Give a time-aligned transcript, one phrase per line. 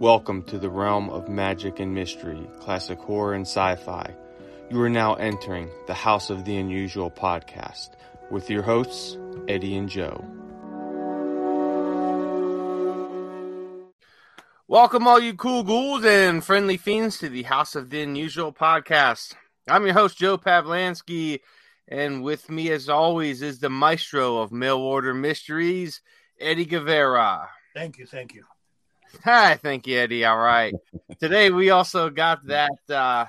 [0.00, 4.14] Welcome to the realm of magic and mystery, classic horror and sci fi.
[4.70, 7.90] You are now entering the House of the Unusual podcast
[8.30, 10.24] with your hosts, Eddie and Joe.
[14.68, 19.34] Welcome, all you cool ghouls and friendly fiends, to the House of the Unusual podcast.
[19.68, 21.40] I'm your host, Joe Pavlansky,
[21.86, 26.00] and with me, as always, is the maestro of mail order mysteries,
[26.40, 27.50] Eddie Guevara.
[27.74, 28.44] Thank you, thank you.
[29.24, 30.24] Hi, thank you, Eddie.
[30.24, 30.74] All right.
[31.20, 33.26] Today we also got that uh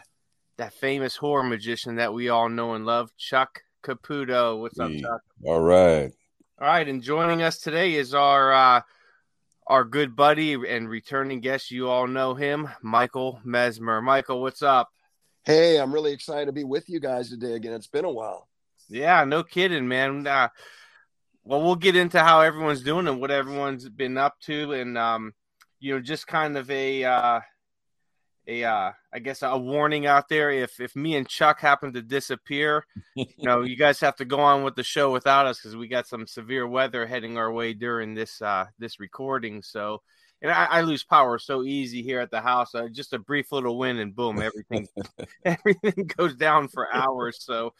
[0.57, 4.59] that famous horror magician that we all know and love, Chuck Caputo.
[4.59, 5.21] What's up, Chuck?
[5.43, 6.11] All right.
[6.59, 8.81] All right, and joining us today is our uh
[9.67, 11.71] our good buddy and returning guest.
[11.71, 14.01] You all know him, Michael Mesmer.
[14.01, 14.89] Michael, what's up?
[15.43, 17.73] Hey, I'm really excited to be with you guys today again.
[17.73, 18.47] It's been a while.
[18.89, 20.27] Yeah, no kidding, man.
[20.27, 20.49] Uh,
[21.43, 25.33] well, we'll get into how everyone's doing and what everyone's been up to, and um,
[25.81, 27.39] you know, just kind of a uh,
[28.47, 30.51] a uh, I guess a warning out there.
[30.51, 34.39] If if me and Chuck happen to disappear, you know, you guys have to go
[34.39, 37.73] on with the show without us because we got some severe weather heading our way
[37.73, 39.63] during this uh, this recording.
[39.63, 40.03] So,
[40.43, 42.75] and I, I lose power so easy here at the house.
[42.75, 44.87] Uh, just a brief little wind and boom, everything
[45.45, 47.39] everything goes down for hours.
[47.41, 47.73] So,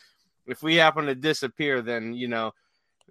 [0.47, 2.52] if we happen to disappear, then you know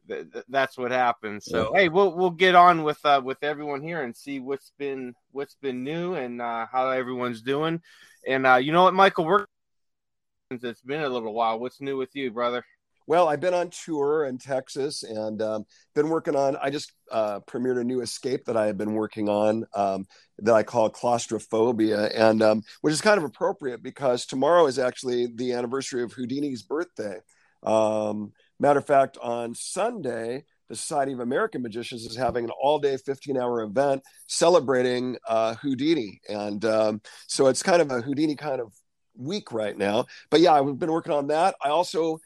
[0.09, 1.45] th- th- that's what happens.
[1.47, 1.83] So yeah.
[1.83, 5.57] hey, we'll we'll get on with uh, with everyone here and see what's been what's
[5.57, 7.81] been new and uh, how everyone's doing.
[8.27, 9.47] And uh, you know what, Michael, we're
[10.51, 11.59] it's been a little while.
[11.59, 12.65] What's new with you, brother?
[13.07, 16.57] Well, I've been on tour in Texas and um, been working on.
[16.57, 20.07] I just uh, premiered a new escape that I have been working on um,
[20.39, 25.27] that I call claustrophobia, and um, which is kind of appropriate because tomorrow is actually
[25.27, 27.19] the anniversary of Houdini's birthday.
[27.65, 32.79] Um, Matter of fact, on Sunday, the Society of American Magicians is having an all
[32.79, 36.21] day 15 hour event celebrating uh, Houdini.
[36.29, 38.73] And um, so it's kind of a Houdini kind of
[39.17, 40.07] week right now.
[40.31, 41.57] But yeah, I've been working on that.
[41.65, 42.21] I also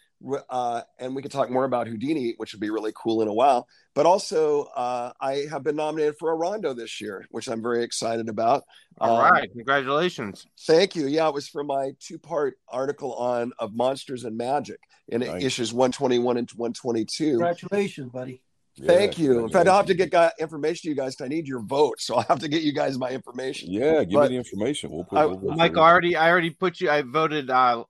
[0.49, 3.33] uh, and we can talk more about Houdini, which would be really cool in a
[3.33, 3.69] while.
[3.95, 7.85] But also, uh, I have been nominated for a Rondo this year, which I'm very
[7.85, 8.65] excited about.
[8.99, 10.47] All um, right, congratulations!
[10.67, 11.07] Thank you.
[11.07, 15.43] Yeah, it was for my two-part article on of monsters and magic in nice.
[15.43, 17.31] issues 121 and 122.
[17.31, 18.41] Congratulations, buddy.
[18.83, 19.45] Thank yeah, you.
[19.45, 21.15] In fact, I'll have to get guy, information to you guys.
[21.15, 23.71] Because I need your vote, so I'll have to get you guys my information.
[23.71, 24.91] Yeah, give but, me the information.
[24.91, 25.19] We'll put.
[25.19, 26.91] I, we'll Mike, already, I already put you.
[26.91, 27.51] I voted.
[27.51, 27.85] Uh,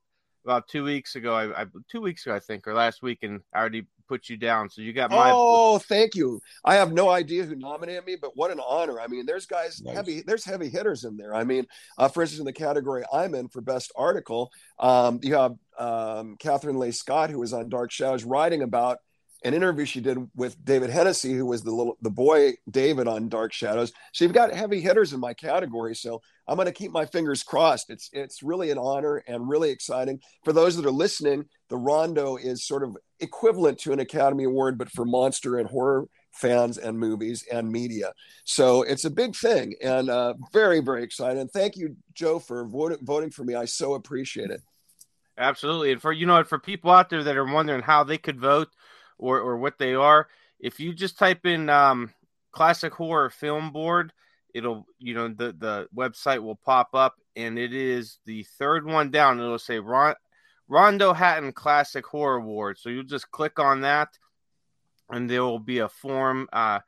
[0.45, 1.35] about two weeks ago.
[1.35, 4.37] I, I, two weeks ago, I think, or last week, and I already put you
[4.37, 4.69] down.
[4.71, 5.31] So you got my.
[5.33, 6.41] Oh, thank you.
[6.65, 9.01] I have no idea who nominated me, but what an honor!
[9.01, 9.95] I mean, there's guys nice.
[9.95, 10.23] heavy.
[10.23, 11.35] There's heavy hitters in there.
[11.35, 11.67] I mean,
[11.99, 16.37] uh, for instance, in the category I'm in for best article, um, you have um,
[16.39, 18.99] Kathryn Leigh Scott, who was on Dark Shadows, writing about
[19.45, 23.29] an interview she did with David Henesy, who was the little the boy David on
[23.29, 23.93] Dark Shadows.
[24.13, 25.95] So you've got heavy hitters in my category.
[25.95, 27.91] So I'm going to keep my fingers crossed.
[27.91, 31.47] It's it's really an honor and really exciting for those that are listening.
[31.71, 36.07] The Rondo is sort of equivalent to an Academy Award, but for monster and horror
[36.33, 38.13] fans and movies and media.
[38.45, 41.49] So it's a big thing and uh, very very exciting.
[41.49, 43.55] Thank you, Joe, for voting for me.
[43.55, 44.61] I so appreciate it.
[45.39, 48.39] Absolutely, and for you know, for people out there that are wondering how they could
[48.39, 48.69] vote
[49.19, 50.29] or or what they are.
[50.61, 52.13] If you just type in um,
[52.53, 54.13] classic horror film board,
[54.55, 59.11] it'll you know the the website will pop up, and it is the third one
[59.11, 59.41] down.
[59.41, 60.15] It'll say Ron,
[60.69, 62.79] Rondo Hatton Classic Horror Award.
[62.79, 64.19] So you just click on that,
[65.11, 66.49] and there will be a form.
[66.53, 66.81] Uh,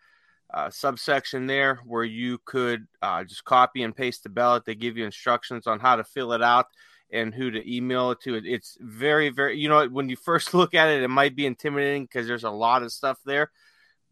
[0.55, 4.65] uh, subsection there where you could uh, just copy and paste the ballot.
[4.65, 6.67] They give you instructions on how to fill it out
[7.13, 8.37] and who to email it to.
[8.37, 12.05] It's very, very, you know, when you first look at it, it might be intimidating
[12.05, 13.51] because there's a lot of stuff there.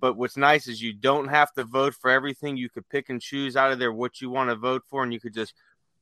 [0.05, 2.59] But what's nice is you don't have to vote for everything.
[2.59, 5.11] You could pick and choose out of there what you want to vote for, and
[5.15, 5.55] you could just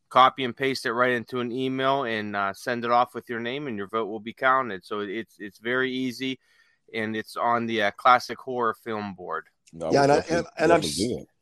[0.09, 3.39] copy and paste it right into an email and uh, send it off with your
[3.39, 4.85] name, and your vote will be counted.
[4.85, 6.41] So it's it's very easy,
[6.93, 9.45] and it's on the uh, classic horror film board.
[9.73, 10.83] No, yeah, and, I, and, and I'm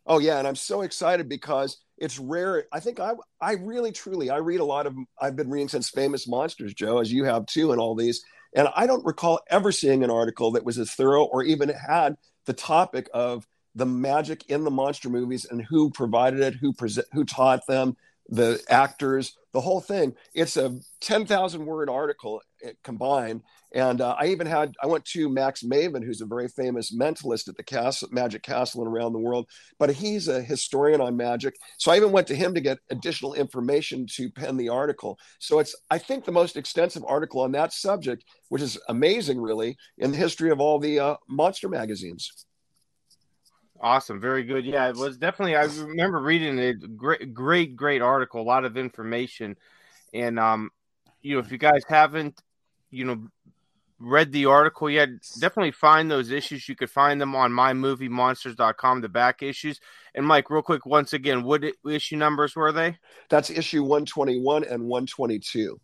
[0.04, 2.66] oh yeah, and I'm so excited because it's rare.
[2.74, 5.88] I think I I really truly I read a lot of I've been reading since
[5.88, 8.22] Famous Monsters, Joe, as you have too, and all these.
[8.54, 12.16] And I don't recall ever seeing an article that was as thorough or even had
[12.46, 16.90] the topic of the magic in the monster movies and who provided it, who pre-
[17.12, 17.96] who taught them,
[18.30, 20.14] the actors, the whole thing.
[20.34, 23.42] It's a 10,000 word article eh, combined.
[23.72, 27.48] And uh, I even had, I went to Max Maven, who's a very famous mentalist
[27.48, 29.46] at the castle, Magic Castle and around the world,
[29.78, 31.54] but he's a historian on magic.
[31.78, 35.18] So I even went to him to get additional information to pen the article.
[35.38, 39.76] So it's, I think, the most extensive article on that subject, which is amazing, really,
[39.98, 42.46] in the history of all the uh, monster magazines.
[43.80, 44.66] Awesome, very good.
[44.66, 45.56] Yeah, it was definitely.
[45.56, 48.42] I remember reading a great, great, great article.
[48.42, 49.56] A lot of information,
[50.12, 50.70] and um,
[51.22, 52.42] you know, if you guys haven't,
[52.90, 53.28] you know,
[53.98, 56.68] read the article yet, definitely find those issues.
[56.68, 59.80] You could find them on mymoviemonsters.com, the back issues.
[60.14, 62.98] And Mike, real quick, once again, what issue numbers were they?
[63.28, 65.80] That's issue 121 and 122.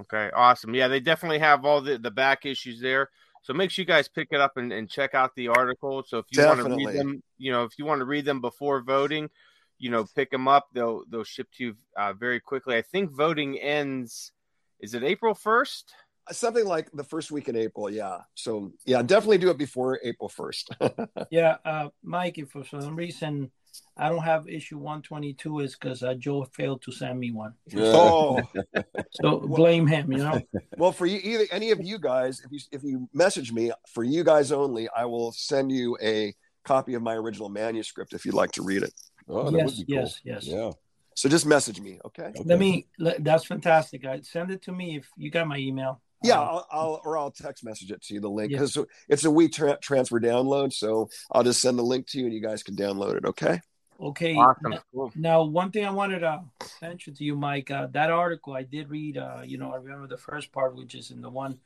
[0.00, 0.74] Okay, awesome.
[0.74, 3.10] Yeah, they definitely have all the, the back issues there.
[3.46, 6.02] So make sure you guys pick it up and, and check out the article.
[6.04, 6.70] So if you Definitely.
[6.70, 9.30] want to read them, you know, if you want to read them before voting,
[9.78, 10.66] you know, pick them up.
[10.72, 12.74] They'll they'll ship to you uh, very quickly.
[12.74, 14.32] I think voting ends.
[14.80, 15.94] Is it April first?
[16.32, 17.88] Something like the first week in April.
[17.88, 18.22] Yeah.
[18.34, 20.74] So yeah, definitely do it before April first.
[21.30, 22.38] yeah, uh, Mike.
[22.38, 23.52] If for some reason
[23.96, 27.54] I don't have issue 122 is because uh, Joe failed to send me one.
[27.76, 28.40] Oh,
[29.12, 30.12] so blame him.
[30.12, 30.40] You know.
[30.76, 34.04] Well, for you, either any of you guys, if you if you message me for
[34.04, 36.34] you guys only, I will send you a
[36.64, 38.92] copy of my original manuscript if you'd like to read it.
[39.28, 39.84] Oh, that yes, cool.
[39.88, 40.46] yes, yes.
[40.46, 40.72] Yeah.
[41.14, 42.24] So just message me, okay?
[42.24, 42.42] okay?
[42.44, 42.86] Let me.
[42.98, 44.04] That's fantastic.
[44.04, 46.02] I send it to me if you got my email.
[46.22, 48.84] Yeah, I'll, I'll, or I'll text message it to you the link because yeah.
[49.08, 50.72] it's a we tra- transfer download.
[50.72, 53.24] So I'll just send the link to you and you guys can download it.
[53.26, 53.60] Okay.
[54.00, 54.34] Okay.
[54.34, 54.74] Awesome.
[54.92, 55.12] Cool.
[55.14, 56.42] Now, one thing I wanted to
[56.82, 59.18] mention to you, Mike, uh, that article I did read.
[59.18, 61.58] Uh, you know, I remember the first part, which is in the one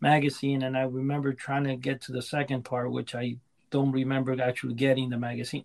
[0.00, 3.36] magazine, and I remember trying to get to the second part, which I
[3.70, 5.64] don't remember actually getting the magazine.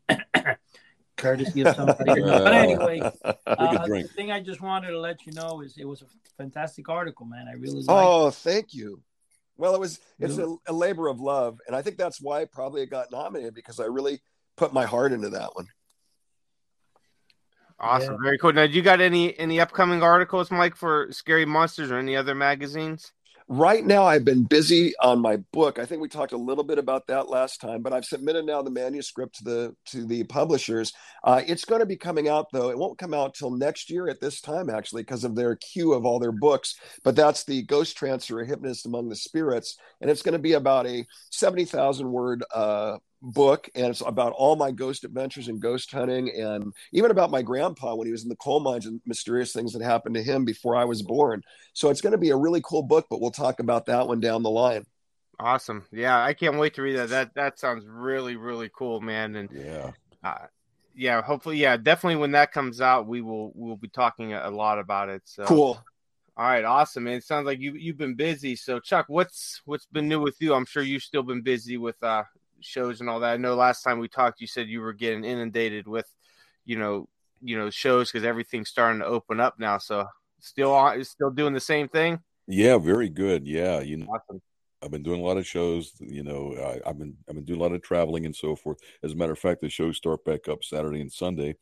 [1.18, 2.22] Courtesy of somebody.
[2.22, 6.02] but anyway, uh, the thing I just wanted to let you know is it was
[6.02, 6.06] a
[6.38, 7.48] fantastic article, man.
[7.48, 7.84] I really.
[7.88, 9.02] Oh, thank you.
[9.56, 12.82] Well, it was it's a, a, labor of love, and I think that's why probably
[12.82, 14.20] it got nominated because I really
[14.58, 15.68] put my heart into that one.
[17.80, 18.20] Awesome, yeah.
[18.24, 18.54] very cool.
[18.54, 22.34] Now, do you got any any upcoming articles, Mike, for Scary Monsters or any other
[22.34, 23.12] magazines?
[23.50, 25.78] Right now, I've been busy on my book.
[25.78, 28.62] I think we talked a little bit about that last time, but I've submitted now
[28.62, 30.94] the manuscript to the to the publishers.
[31.24, 32.70] Uh, it's going to be coming out though.
[32.70, 35.94] It won't come out till next year at this time, actually, because of their queue
[35.94, 36.76] of all their books.
[37.04, 40.54] But that's the Ghost Transfer, a Hypnotist Among the Spirits, and it's going to be
[40.54, 45.62] about a seventy thousand word uh, book and it's about all my ghost adventures and
[45.62, 49.00] ghost hunting and even about my grandpa when he was in the coal mines and
[49.06, 51.42] mysterious things that happened to him before I was born.
[51.72, 54.20] So it's going to be a really cool book, but we'll talk about that one
[54.20, 54.86] down the line.
[55.40, 55.86] Awesome.
[55.92, 57.10] Yeah, I can't wait to read that.
[57.10, 59.36] That that sounds really really cool, man.
[59.36, 59.92] And yeah.
[60.24, 60.46] Uh,
[60.96, 64.80] yeah, hopefully yeah, definitely when that comes out we will we'll be talking a lot
[64.80, 65.22] about it.
[65.26, 65.84] So Cool.
[66.36, 67.16] All right, awesome, man.
[67.16, 68.56] It sounds like you you've been busy.
[68.56, 70.54] So Chuck, what's what's been new with you?
[70.54, 72.24] I'm sure you've still been busy with uh
[72.64, 73.34] shows and all that.
[73.34, 76.08] I know last time we talked, you said you were getting inundated with,
[76.66, 77.08] you know,
[77.42, 79.78] you know, shows because everything's starting to open up now.
[79.78, 80.06] So
[80.40, 82.20] still on, still doing the same thing.
[82.48, 83.48] Yeah, very good.
[83.48, 84.42] Yeah, you know, awesome.
[84.84, 85.94] I've been doing a lot of shows.
[86.00, 86.56] You know,
[86.86, 88.80] I, have been I've been doing a lot of traveling and so forth.
[89.02, 91.56] As a matter of fact, the shows start back up Saturday and Sunday.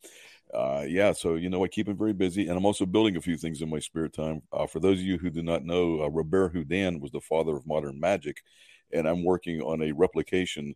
[0.52, 3.20] Uh, yeah, so you know, I keep it very busy, and I'm also building a
[3.20, 4.42] few things in my spare time.
[4.52, 7.56] Uh, for those of you who do not know, uh, Robert Houdin was the father
[7.56, 8.42] of modern magic,
[8.92, 10.74] and I'm working on a replication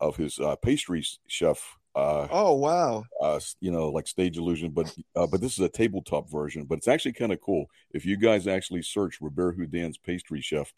[0.00, 1.76] of his uh, pastry chef.
[1.94, 3.04] Uh, oh wow!
[3.20, 6.64] Uh, you know, like stage illusion, but uh, but this is a tabletop version.
[6.64, 10.72] But it's actually kind of cool if you guys actually search Robert Houdin's pastry chef.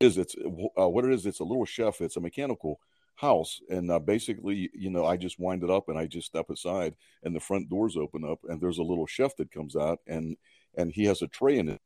[0.00, 0.34] Is it's
[0.78, 1.26] uh, what it is?
[1.26, 2.00] It's a little chef.
[2.00, 2.80] It's a mechanical
[3.14, 6.50] house, and uh, basically, you know, I just wind it up and I just step
[6.50, 10.00] aside, and the front doors open up, and there's a little chef that comes out,
[10.06, 10.36] and
[10.76, 11.80] and he has a tray in it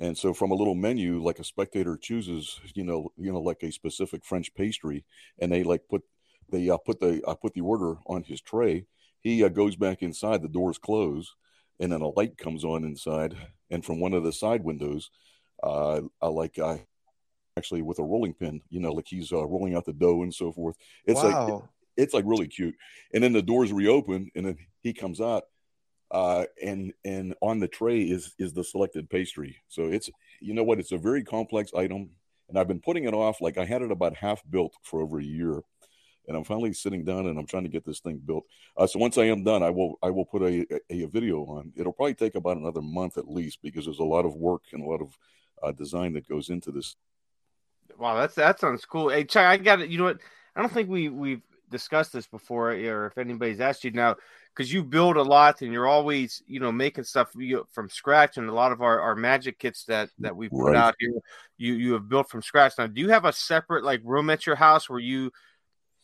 [0.00, 3.62] and so from a little menu, like a spectator chooses, you know, you know, like
[3.62, 5.04] a specific French pastry,
[5.38, 6.02] and they like put
[6.50, 8.86] they uh, put the uh, put the order on his tray.
[9.20, 11.34] He uh, goes back inside, the doors close,
[11.80, 13.36] and then a light comes on inside,
[13.70, 15.10] and from one of the side windows,
[15.62, 16.78] uh, I like I uh,
[17.56, 20.34] actually with a rolling pin, you know, like he's uh, rolling out the dough and
[20.34, 20.76] so forth.
[21.06, 21.46] It's wow.
[21.46, 21.62] like
[21.96, 22.74] it's like really cute.
[23.12, 25.44] And then the doors reopen, and then he comes out,
[26.14, 29.56] uh, and and on the tray is is the selected pastry.
[29.68, 30.08] So it's
[30.40, 32.10] you know what, it's a very complex item,
[32.48, 33.40] and I've been putting it off.
[33.40, 35.60] Like I had it about half built for over a year,
[36.28, 38.44] and I'm finally sitting down and I'm trying to get this thing built.
[38.76, 41.40] Uh, so once I am done, I will I will put a, a, a video
[41.46, 41.72] on.
[41.74, 44.82] It'll probably take about another month at least because there's a lot of work and
[44.84, 45.18] a lot of
[45.64, 46.94] uh, design that goes into this.
[47.98, 49.08] Wow, that's that sounds cool.
[49.08, 49.90] Hey, Chuck, I got it.
[49.90, 50.20] You know what?
[50.54, 54.14] I don't think we we've discussed this before, or if anybody's asked you now
[54.54, 57.34] because you build a lot and you're always you know making stuff
[57.72, 60.76] from scratch and a lot of our, our magic kits that that we put right.
[60.76, 61.14] out here
[61.56, 62.74] you you have built from scratch.
[62.78, 65.30] Now do you have a separate like room at your house where you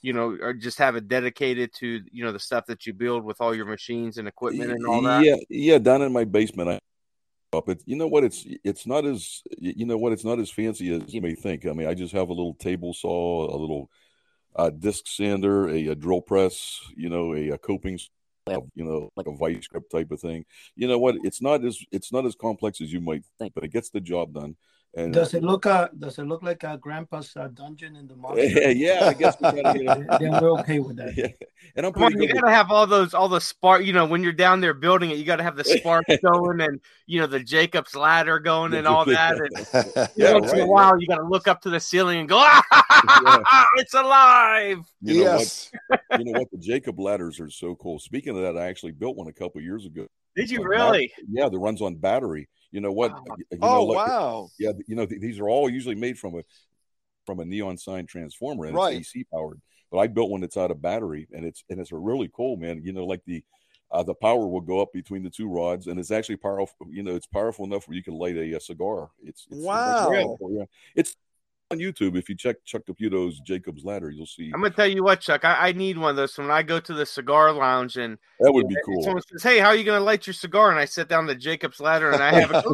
[0.02, 3.24] you know or just have it dedicated to you know the stuff that you build
[3.24, 5.24] with all your machines and equipment and all that?
[5.24, 6.78] Yeah yeah down in my basement i
[7.52, 7.82] up it.
[7.84, 8.22] You know what?
[8.22, 10.12] It's it's not as you know what?
[10.12, 11.66] It's not as fancy as you may think.
[11.66, 13.90] I mean i just have a little table saw a little
[14.56, 17.98] a disc sander, a, a drill press, you know, a, a coping
[18.48, 20.44] you know, like a vice grip type of thing.
[20.76, 21.16] You know what?
[21.22, 24.00] It's not as it's not as complex as you might think, but it gets the
[24.00, 24.56] job done.
[24.94, 28.16] And does it look uh does it look like a grandpa's uh, dungeon in the
[28.16, 28.44] monster?
[28.44, 30.04] Yeah, yeah, I guess we gotta, you know.
[30.18, 31.16] then we're okay with that.
[31.16, 31.28] Yeah.
[31.76, 32.52] And I'm on, you gotta with...
[32.52, 33.84] have all those all the spark.
[33.84, 36.80] You know, when you're down there building it, you gotta have the spark going and
[37.06, 39.36] you know the Jacob's ladder going and all that.
[39.36, 41.00] And yeah, once right, in a while, yeah.
[41.00, 44.78] you gotta look up to the ceiling and go, ah, it's alive.
[45.02, 45.70] You know yes.
[45.86, 46.00] What?
[46.18, 46.50] you know what?
[46.50, 48.00] The Jacob ladders are so cool.
[48.00, 50.08] Speaking of that, I actually built one a couple years ago.
[50.34, 51.12] Did you really?
[51.30, 53.12] Yeah, that runs on battery you know what?
[53.12, 53.36] Wow.
[53.50, 54.48] You know, oh like, wow!
[54.58, 56.42] Yeah, you know th- these are all usually made from a
[57.26, 58.96] from a neon sign transformer and right.
[58.96, 59.60] it's AC powered.
[59.90, 62.56] But I built one that's out of battery and it's and it's a really cool
[62.56, 62.82] man.
[62.84, 63.44] You know, like the
[63.92, 66.86] uh, the power will go up between the two rods, and it's actually powerful.
[66.88, 69.10] You know, it's powerful enough where you can light a, a cigar.
[69.22, 70.36] It's, it's wow.
[70.40, 71.16] It's, it's
[71.70, 72.16] on YouTube.
[72.16, 74.50] If you check Chuck Caputo's Jacob's Ladder, you'll see.
[74.52, 75.44] I'm gonna tell you what, Chuck.
[75.44, 76.36] I, I need one of those.
[76.36, 79.02] When I go to the cigar lounge and that would be cool.
[79.02, 81.34] Someone says, "Hey, how are you gonna light your cigar?" And I sit down the
[81.34, 82.64] Jacob's Ladder and I have it.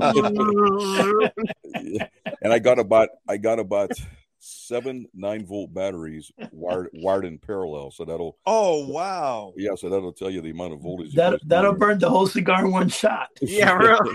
[1.83, 2.09] yeah.
[2.43, 3.91] And I got about I got about
[4.39, 7.91] seven nine volt batteries wired wired in parallel.
[7.91, 9.75] So that'll oh wow yeah.
[9.75, 11.15] So that'll tell you the amount of voltage.
[11.15, 13.31] That that'll burn the whole cigar in one shot.
[13.41, 14.15] Yeah, really.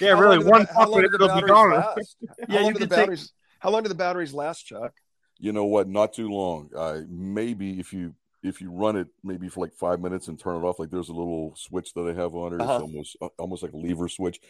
[0.00, 0.38] yeah, really.
[0.38, 1.72] One pump it, it'll be gone.
[1.72, 2.16] Last?
[2.48, 2.88] yeah, you can.
[2.88, 3.18] Take...
[3.58, 4.92] How long do the batteries last, Chuck?
[5.38, 5.88] You know what?
[5.88, 6.70] Not too long.
[6.76, 10.56] Uh, maybe if you if you run it maybe for like five minutes and turn
[10.56, 12.60] it off, like there's a little switch that I have on it.
[12.60, 12.74] Uh-huh.
[12.74, 14.40] It's almost uh, almost like a lever switch.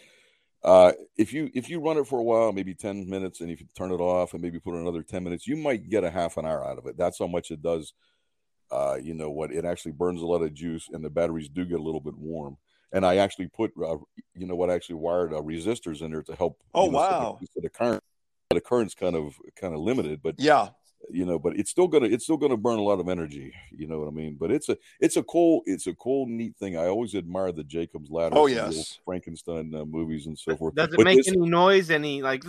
[0.62, 3.61] Uh, if you if you run it for a while, maybe ten minutes, and if
[3.61, 6.37] you turn it off and maybe put another ten minutes, you might get a half
[6.37, 6.97] an hour out of it.
[6.97, 7.92] That's how much it does.
[8.70, 9.52] Uh, you know what?
[9.52, 12.16] It actually burns a lot of juice, and the batteries do get a little bit
[12.16, 12.56] warm
[12.92, 13.99] and I actually put, uh,
[14.35, 16.61] you know, what I actually wired uh, resistors in there to help.
[16.75, 17.38] Oh know, wow!
[17.40, 18.02] So the, the current,
[18.50, 20.68] the current's kind of kind of limited, but yeah,
[21.09, 23.52] you know, but it's still gonna it's still gonna burn a lot of energy.
[23.71, 24.37] You know what I mean?
[24.38, 26.76] But it's a it's a cool it's a cool neat thing.
[26.76, 28.37] I always admire the Jacob's ladder.
[28.37, 30.75] Oh yes, Frankenstein uh, movies and so forth.
[30.75, 31.90] Does it but make this, any noise?
[31.90, 32.42] Any like?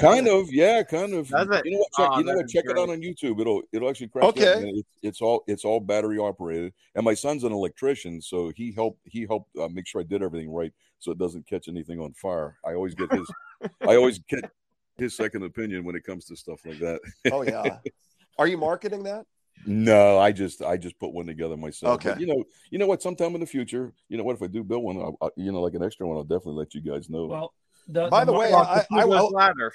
[0.00, 1.28] Kind of, yeah, kind of.
[1.28, 1.64] Does it?
[1.64, 1.92] You know what?
[1.92, 2.48] Check, oh, you know what?
[2.48, 2.76] Check great.
[2.76, 3.40] it out on YouTube.
[3.40, 4.24] It'll it'll actually crack.
[4.24, 4.70] Okay.
[4.74, 9.00] It's, it's, all it's all battery operated, and my son's an electrician, so he helped
[9.04, 12.12] he helped uh, make sure I did everything right, so it doesn't catch anything on
[12.14, 12.56] fire.
[12.64, 13.30] I always get his.
[13.86, 14.44] I always get
[14.98, 17.00] his second opinion when it comes to stuff like that.
[17.32, 17.78] oh yeah.
[18.38, 19.26] Are you marketing that?
[19.66, 21.94] No, I just I just put one together myself.
[21.96, 22.10] Okay.
[22.10, 23.02] But, you know, you know what?
[23.02, 24.36] Sometime in the future, you know what?
[24.36, 26.54] If I do build one, I'll, I'll, you know, like an extra one, I'll definitely
[26.54, 27.26] let you guys know.
[27.26, 27.52] Well,
[27.86, 29.72] the, by the, the way, I, I, I, ladder.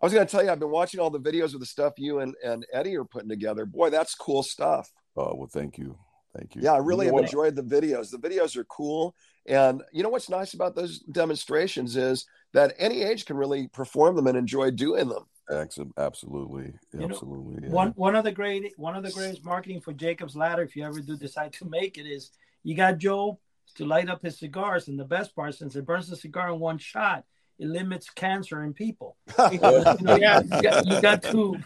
[0.00, 1.94] I was going to tell you, I've been watching all the videos of the stuff
[1.98, 3.66] you and, and Eddie are putting together.
[3.66, 4.90] Boy, that's cool stuff.
[5.16, 5.96] Oh well, thank you,
[6.36, 6.62] thank you.
[6.62, 8.10] Yeah, I really you know have enjoyed the videos.
[8.10, 9.14] The videos are cool,
[9.48, 14.14] and you know what's nice about those demonstrations is that any age can really perform
[14.14, 15.24] them and enjoy doing them.
[15.50, 17.62] Absolutely, absolutely.
[17.62, 17.70] yeah.
[17.70, 20.84] One one of the great one of the greatest marketing for Jacob's Ladder, if you
[20.84, 22.30] ever do decide to make it, is
[22.62, 23.38] you got Joe
[23.76, 26.58] to light up his cigars, and the best part, since it burns the cigar in
[26.58, 27.24] one shot,
[27.58, 29.16] it limits cancer in people.
[29.50, 31.56] you know, yeah, you got, you got to.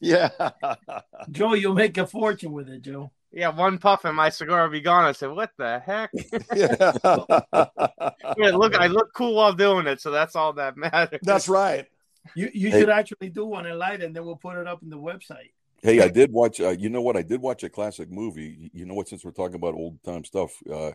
[0.00, 0.28] Yeah,
[1.30, 3.10] Joe, you'll make a fortune with it, Joe.
[3.32, 5.04] Yeah, one puff and my cigar will be gone.
[5.04, 6.10] I said, "What the heck?"
[6.54, 6.92] yeah.
[8.36, 11.20] yeah, look, I look cool while doing it, so that's all that matters.
[11.22, 11.86] That's right.
[12.34, 12.80] You you hey.
[12.80, 15.52] should actually do one and light, and then we'll put it up in the website.
[15.82, 16.60] Hey, I did watch.
[16.60, 17.16] Uh, you know what?
[17.16, 18.70] I did watch a classic movie.
[18.74, 19.08] You know what?
[19.08, 20.92] Since we're talking about old time stuff, uh,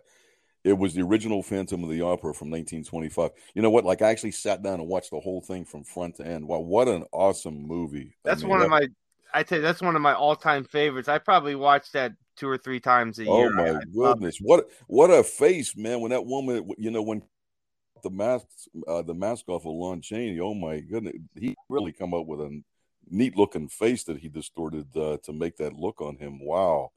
[0.63, 3.32] it was the original Phantom of the Opera from 1925.
[3.54, 3.86] You know what?
[3.86, 6.48] Like I actually sat down and watched the whole thing from front to end.
[6.48, 8.15] Wow, what an awesome movie!
[8.24, 8.88] That's I mean, one that, of my.
[9.34, 11.10] I tell you, that's one of my all-time favorites.
[11.10, 13.60] I probably watched that two or three times a oh year.
[13.60, 14.38] Oh my goodness!
[14.39, 16.01] What what a face, man!
[16.01, 17.22] When that woman, you know, when
[18.04, 18.46] the mask
[18.88, 20.39] uh, the mask off of Lon Chaney.
[20.39, 22.62] Oh my goodness, he really come up with a
[23.10, 26.39] neat looking face that he distorted uh, to make that look on him.
[26.39, 26.92] Wow,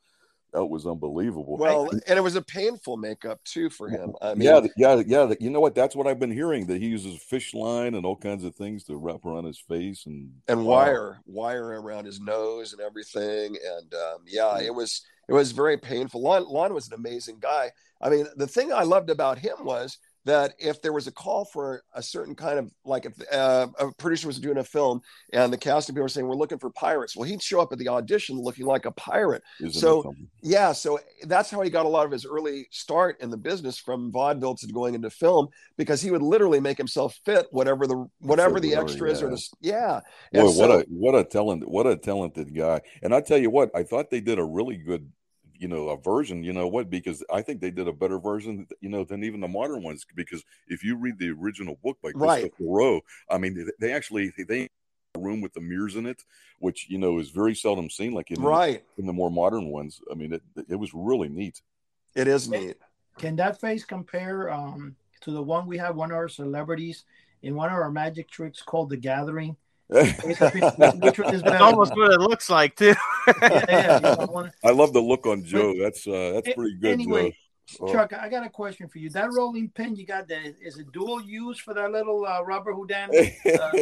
[0.53, 1.57] that was unbelievable.
[1.57, 4.15] Well, and it was a painful makeup too for him.
[4.23, 5.35] I mean, yeah, yeah, yeah.
[5.41, 5.75] You know what?
[5.75, 8.85] That's what I've been hearing that he uses fish line and all kinds of things
[8.85, 10.77] to wrap around his face and and wow.
[10.77, 13.57] wire wire around his nose and everything.
[13.79, 16.23] And um, yeah, it was it was very painful.
[16.23, 17.71] Lon, Lon was an amazing guy.
[18.01, 21.47] I mean, the thing I loved about him was that if there was a call
[21.47, 25.01] for a certain kind of like if uh, a producer was doing a film
[25.33, 27.79] and the casting people were saying we're looking for pirates well he'd show up at
[27.79, 29.43] the audition looking like a pirate.
[29.61, 33.31] Isn't so yeah so that's how he got a lot of his early start in
[33.31, 37.47] the business from vaudeville to going into film because he would literally make himself fit
[37.51, 39.27] whatever the whatever the extras yeah.
[39.27, 40.01] or the yeah.
[40.33, 42.83] Boy, so, what a what a talent what a talented guy.
[43.03, 45.11] And i tell you what i thought they did a really good
[45.59, 48.67] you know a version you know what because i think they did a better version
[48.81, 52.13] you know than even the modern ones because if you read the original book by
[52.13, 52.53] christopher right.
[52.61, 54.69] rowe i mean they actually they
[55.19, 56.25] room with the mirrors in it,
[56.59, 58.13] which you know is very seldom seen.
[58.13, 60.01] Like in right the, in the more modern ones.
[60.11, 61.61] I mean, it it was really neat.
[62.15, 62.77] It is neat.
[63.19, 65.97] Can that face compare um, to the one we have?
[65.97, 67.05] One of our celebrities
[67.43, 69.57] in one of our magic tricks called the Gathering.
[69.91, 72.95] That's almost what it looks like too.
[73.43, 73.65] yeah,
[74.03, 74.53] yeah, wanna...
[74.63, 75.75] I love the look on Joe.
[75.81, 76.93] That's uh, that's pretty good.
[76.93, 77.35] Anyway,
[77.67, 77.93] Joe.
[77.93, 79.09] Chuck, I got a question for you.
[79.09, 82.75] That rolling pin you got there is it dual use for that little uh, rubber
[82.75, 83.37] houdini?
[83.47, 83.73] Uh,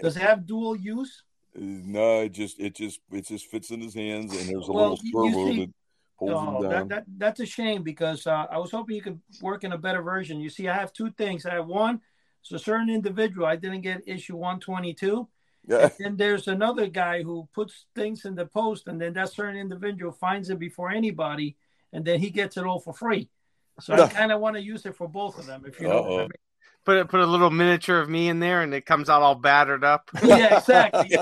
[0.00, 1.22] does it have dual use?
[1.54, 4.96] No, it just it just it just fits in his hands, and there's a well,
[4.96, 5.72] little servo that
[6.18, 6.70] pulls oh, him down.
[6.70, 9.78] That, that, that's a shame because uh, I was hoping you could work in a
[9.78, 10.40] better version.
[10.40, 11.44] You see, I have two things.
[11.44, 12.00] I have one,
[12.42, 13.46] it's a certain individual.
[13.46, 15.28] I didn't get issue 122.
[15.66, 15.90] Yeah.
[16.00, 20.12] And there's another guy who puts things in the post, and then that certain individual
[20.12, 21.56] finds it before anybody,
[21.92, 23.28] and then he gets it all for free.
[23.80, 26.04] So I kind of want to use it for both of them, if you know.
[26.04, 26.28] I mean.
[26.84, 29.36] Put it, put a little miniature of me in there, and it comes out all
[29.36, 30.10] battered up.
[30.24, 31.10] yeah, exactly.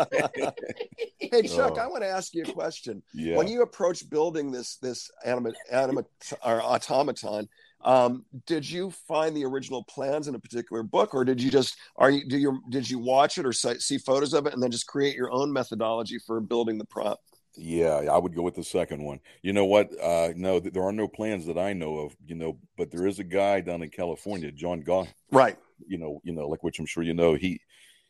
[1.19, 1.43] hey oh.
[1.43, 1.81] Chuck, oh.
[1.81, 3.03] I want to ask you a question.
[3.13, 3.37] Yeah.
[3.37, 6.07] When you approach building this this anima, anima
[6.43, 7.51] or automaton,
[7.83, 11.77] um, did you find the original plans in a particular book, or did you just
[11.97, 14.71] are you do you did you watch it or see photos of it and then
[14.71, 17.21] just create your own methodology for building the prop?
[17.57, 19.21] Yeah, I would go with the second one.
[19.43, 19.91] You know what?
[20.01, 22.17] Uh, no, there are no plans that I know of.
[22.27, 25.09] You know, but there is a guy down in California, John Gaughan.
[25.33, 25.59] Right.
[25.87, 27.35] You know, you know, like which I'm sure you know.
[27.35, 27.61] He,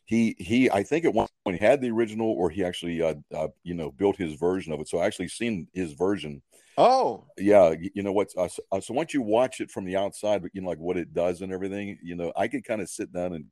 [0.05, 0.69] he, he.
[0.69, 3.73] I think at one point he had the original, or he actually, uh, uh, you
[3.73, 4.89] know, built his version of it.
[4.89, 6.41] So I actually seen his version
[6.77, 7.73] Oh, yeah.
[7.93, 8.29] You know what?
[8.37, 10.97] Uh, uh, so once you watch it from the outside, but you know, like what
[10.97, 13.45] it does and everything, you know, I could kind of sit down and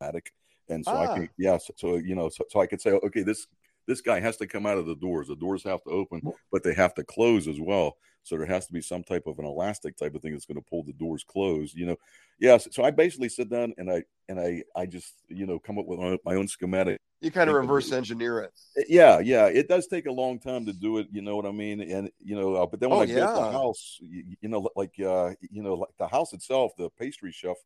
[0.00, 0.32] attic,
[0.68, 1.02] and so ah.
[1.02, 1.58] I can, yeah.
[1.58, 3.46] So, so you know, so, so I could say, okay, this
[3.86, 5.28] this guy has to come out of the doors.
[5.28, 7.96] The doors have to open, but they have to close as well.
[8.26, 10.60] So there has to be some type of an elastic type of thing that's going
[10.60, 11.76] to pull the doors closed.
[11.76, 11.96] You know,
[12.40, 12.66] yes.
[12.66, 15.78] Yeah, so I basically sit down and I and I I just you know come
[15.78, 17.00] up with my own schematic.
[17.20, 18.52] You kind of reverse engineer it.
[18.78, 19.46] Eh, yeah, yeah.
[19.46, 21.06] It does take a long time to do it.
[21.12, 21.80] You know what I mean?
[21.80, 23.14] And you know, uh, but then when oh, I yeah.
[23.14, 26.90] built the house, you, you, know, like uh, you know, like the house itself, the
[26.98, 27.56] pastry chef,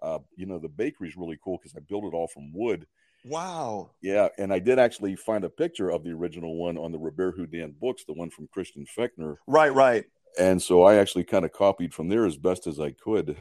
[0.00, 2.86] uh, you know, the bakery is really cool because I built it all from wood
[3.24, 3.90] Wow.
[4.00, 7.36] Yeah, and I did actually find a picture of the original one on the Robert
[7.36, 9.36] Houdin books, the one from Christian Fechner.
[9.46, 10.04] Right, right.
[10.38, 13.36] And so I actually kind of copied from there as best as I could.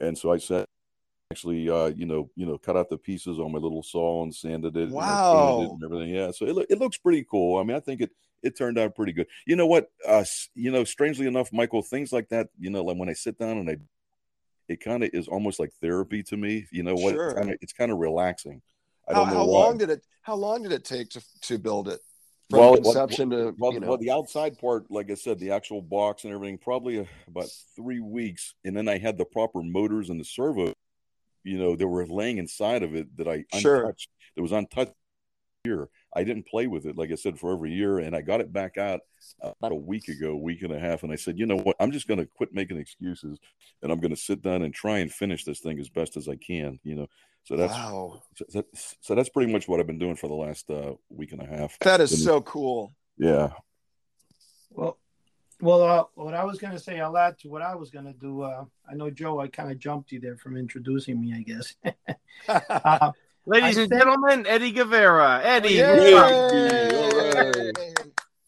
[0.00, 0.66] And so I said,
[1.30, 4.34] actually, uh, you know, you know, cut out the pieces on my little saw and
[4.34, 4.90] sanded it.
[4.90, 5.60] Wow.
[5.60, 6.14] And, it and everything.
[6.14, 6.30] Yeah.
[6.32, 7.58] So it, it looks pretty cool.
[7.58, 8.10] I mean, I think it
[8.42, 9.26] it turned out pretty good.
[9.46, 9.90] You know what?
[10.06, 12.48] Uh, you know, strangely enough, Michael, things like that.
[12.58, 13.76] You know, like when I sit down and I,
[14.68, 16.66] it kind of is almost like therapy to me.
[16.70, 17.14] You know what?
[17.14, 17.34] Sure.
[17.34, 18.62] Kind of it's kind of relaxing.
[19.08, 21.58] I don't how, know how long did it how long did it take to to
[21.58, 22.00] build it?
[22.50, 23.88] From well, conception well, to well, you know?
[23.88, 27.48] well, the outside part like i said the actual box and everything probably uh, about
[27.74, 30.72] three weeks and then i had the proper motors and the servo
[31.42, 33.80] you know that were laying inside of it that i sure.
[33.80, 34.92] untouched that was untouched
[35.64, 35.88] here.
[36.14, 38.52] I didn't play with it like i said for every year and i got it
[38.52, 39.00] back out
[39.42, 41.76] uh, about a week ago week and a half and i said you know what?
[41.80, 43.38] I'm just going to quit making excuses
[43.82, 46.28] and i'm going to sit down and try and finish this thing as best as
[46.28, 47.06] i can you know
[47.46, 48.20] so that's wow.
[48.48, 48.64] So,
[49.00, 51.46] so, that's pretty much what I've been doing for the last uh, week and a
[51.46, 51.78] half.
[51.78, 52.92] That is and, so cool.
[53.16, 53.50] Yeah.
[54.70, 54.98] Well,
[55.60, 58.06] well, uh, what I was going to say, I'll add to what I was going
[58.06, 58.42] to do.
[58.42, 61.74] Uh, I know Joe, I kind of jumped you there from introducing me, I guess.
[62.48, 63.12] uh,
[63.46, 65.40] Ladies I and said, gentlemen, Eddie Guevara.
[65.44, 65.80] Eddie,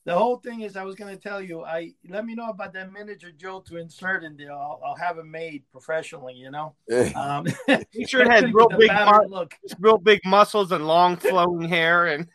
[0.08, 2.72] the whole thing is I was going to tell you I let me know about
[2.72, 4.52] that miniature Joe to insert in there.
[4.52, 6.34] I'll, I'll have it made professionally.
[6.34, 6.74] You know,
[7.14, 8.90] um, make sure has real big
[9.28, 12.06] look, real big muscles and long flowing hair.
[12.06, 12.26] And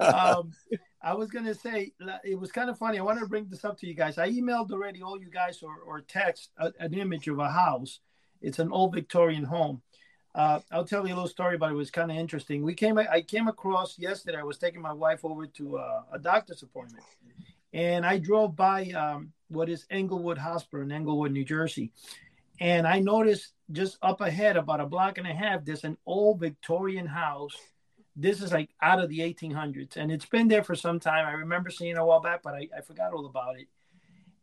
[0.00, 0.52] um,
[1.02, 1.92] I was going to say
[2.24, 2.98] it was kind of funny.
[2.98, 4.16] I wanted to bring this up to you guys.
[4.16, 8.00] I emailed already all you guys or, or text a, an image of a house.
[8.40, 9.82] It's an old Victorian home
[10.34, 11.74] uh, I'll tell you a little story about it.
[11.74, 12.62] Was kind of interesting.
[12.62, 14.38] We came, I came across yesterday.
[14.38, 17.04] I was taking my wife over to a, a doctor's appointment,
[17.72, 21.92] and I drove by um, what is Englewood Hospital in Englewood, New Jersey,
[22.60, 26.40] and I noticed just up ahead, about a block and a half, there's an old
[26.40, 27.56] Victorian house.
[28.16, 31.26] This is like out of the 1800s, and it's been there for some time.
[31.26, 33.68] I remember seeing it a while back, but I, I forgot all about it.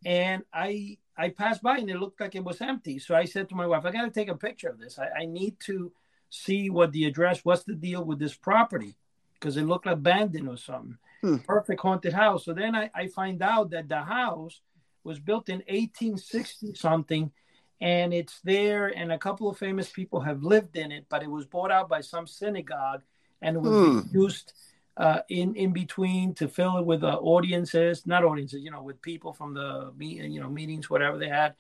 [0.06, 3.00] And I I passed by and it looked like it was empty.
[3.00, 5.00] So I said to my wife, I got to take a picture of this.
[5.00, 5.92] I, I, need to
[6.30, 8.96] see what the address, what's the deal with this property?
[9.34, 10.98] Because it looked abandoned or something.
[11.22, 11.38] Hmm.
[11.38, 12.46] Perfect haunted house.
[12.46, 14.62] So then I, I find out that the house
[15.04, 17.32] was built in 1860 something
[17.80, 21.32] and it's there and a couple of famous people have lived in it, but it
[21.32, 23.02] was bought out by some synagogue
[23.42, 24.16] and it was hmm.
[24.16, 24.54] used
[24.98, 29.02] uh, in in between to fill it with uh, audiences, not audiences, you know, with
[29.02, 31.54] people from the you know, meetings, whatever they had.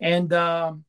[0.00, 0.84] And um,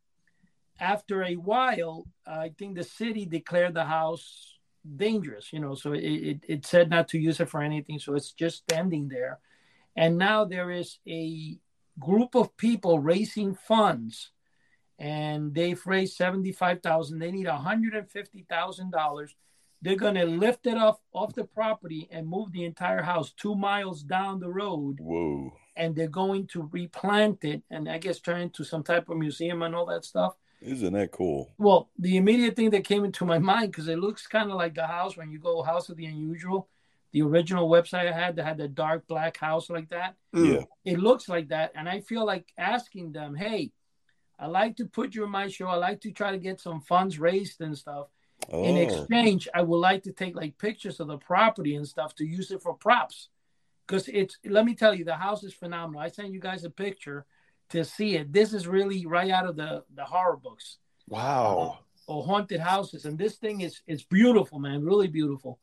[0.79, 4.57] after a while, I think the city declared the house
[4.95, 5.75] dangerous, you know.
[5.75, 7.99] So it, it, it said not to use it for anything.
[7.99, 9.39] So it's just standing there.
[9.95, 11.57] And now there is a
[11.99, 14.31] group of people raising funds
[14.97, 17.19] and they've raised 75,000.
[17.19, 19.29] They need $150,000.
[19.81, 23.55] They're going to lift it off off the property and move the entire house 2
[23.55, 24.99] miles down the road.
[24.99, 25.53] Whoa.
[25.75, 29.17] And they're going to replant it and I guess turn it into some type of
[29.17, 30.35] museum and all that stuff.
[30.61, 31.53] Isn't that cool?
[31.57, 34.75] Well, the immediate thing that came into my mind because it looks kind of like
[34.75, 36.67] the house when you go House of the Unusual,
[37.13, 40.15] the original website I had that had the dark black house like that.
[40.33, 40.45] Hmm.
[40.45, 43.71] Yeah, it looks like that, and I feel like asking them, "Hey,
[44.37, 45.67] I like to put you in my show.
[45.67, 48.07] I like to try to get some funds raised and stuff.
[48.51, 48.63] Oh.
[48.63, 52.25] In exchange, I would like to take like pictures of the property and stuff to
[52.25, 53.29] use it for props."
[53.85, 56.01] Because it's let me tell you, the house is phenomenal.
[56.01, 57.25] I sent you guys a picture
[57.69, 58.31] to see it.
[58.31, 60.77] This is really right out of the the horror books.
[61.07, 61.79] Wow.
[62.07, 64.83] Uh, or haunted houses, and this thing is is beautiful, man.
[64.83, 65.59] Really beautiful.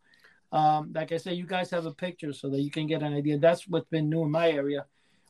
[0.53, 3.15] Um, like I said, you guys have a picture so that you can get an
[3.15, 3.39] idea.
[3.39, 4.87] That's what's been new in my area.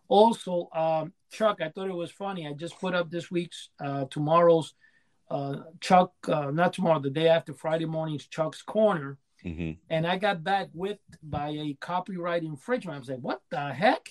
[0.08, 2.46] Also, um, Chuck, I thought it was funny.
[2.46, 4.74] I just put up this week's uh, tomorrow's
[5.28, 9.18] uh, Chuck, uh, not tomorrow, the day after Friday morning's Chuck's Corner.
[9.44, 9.72] Mm-hmm.
[9.90, 12.96] And I got back with by a copyright infringement.
[12.96, 14.08] I was like, what the heck?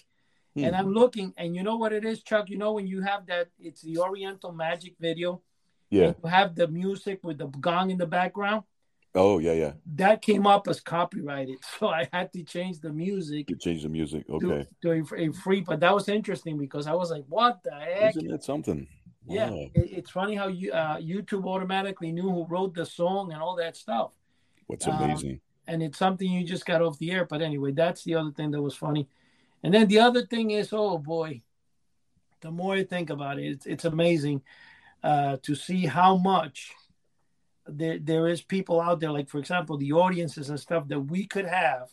[0.56, 0.76] And hmm.
[0.76, 2.50] I'm looking, and you know what it is, Chuck?
[2.50, 5.42] You know when you have that, it's the Oriental Magic video.
[5.90, 6.14] Yeah.
[6.24, 8.64] You have the music with the gong in the background.
[9.14, 9.72] Oh yeah, yeah.
[9.96, 13.50] That came up as copyrighted, so I had to change the music.
[13.50, 14.68] You change the music, okay.
[14.82, 17.72] To, to a, a, free, but that was interesting because I was like, "What the
[17.72, 18.88] heck?" Isn't that something?
[19.26, 19.36] Wow.
[19.36, 19.50] Yeah,
[19.82, 23.56] it, it's funny how you uh, YouTube automatically knew who wrote the song and all
[23.56, 24.12] that stuff.
[24.68, 25.32] What's amazing?
[25.32, 27.26] Um, and it's something you just got off the air.
[27.26, 29.08] But anyway, that's the other thing that was funny.
[29.64, 31.42] And then the other thing is, oh boy,
[32.42, 34.44] the more I think about it, it's, it's amazing
[35.04, 36.72] uh, to see how much
[37.68, 41.26] there, there is people out there, like, for example, the audiences and stuff that we
[41.26, 41.90] could have.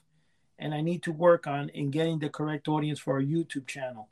[0.59, 4.09] And I need to work on in getting the correct audience for our YouTube channel.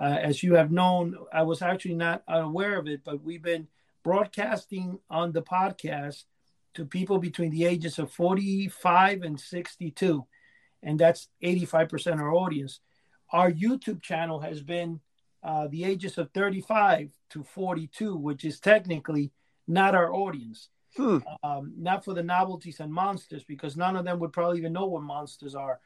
[0.00, 3.68] Uh, as you have known, I was actually not aware of it, but we've been
[4.02, 6.24] broadcasting on the podcast
[6.74, 10.24] to people between the ages of 45 and 62.
[10.82, 12.80] And that's 85% of our audience
[13.32, 15.00] our YouTube channel has been
[15.42, 19.32] uh, the ages of 35 to 42, which is technically
[19.66, 20.68] not our audience.
[20.96, 21.18] Hmm.
[21.44, 24.86] Um, not for the novelties and monsters, because none of them would probably even know
[24.86, 25.80] what monsters are.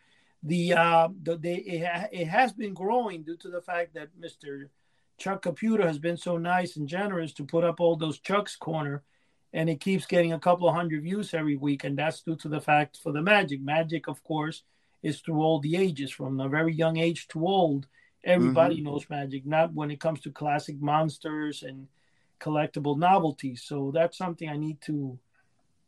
[0.45, 4.09] The, uh, the they, it, ha- it has been growing due to the fact that
[4.21, 4.69] Mr.
[5.17, 9.03] Chuck Caputo has been so nice and generous to put up all those Chuck's Corner,
[9.53, 12.49] and it keeps getting a couple of hundred views every week, and that's due to
[12.49, 13.63] the fact for the magic.
[13.63, 14.63] Magic, of course,
[15.03, 17.87] is through all the ages, from a very young age to old.
[18.25, 18.87] Everybody mm-hmm.
[18.87, 21.89] knows magic, not when it comes to classic monsters and
[22.41, 23.63] collectible novelties.
[23.63, 25.19] So that's something I need to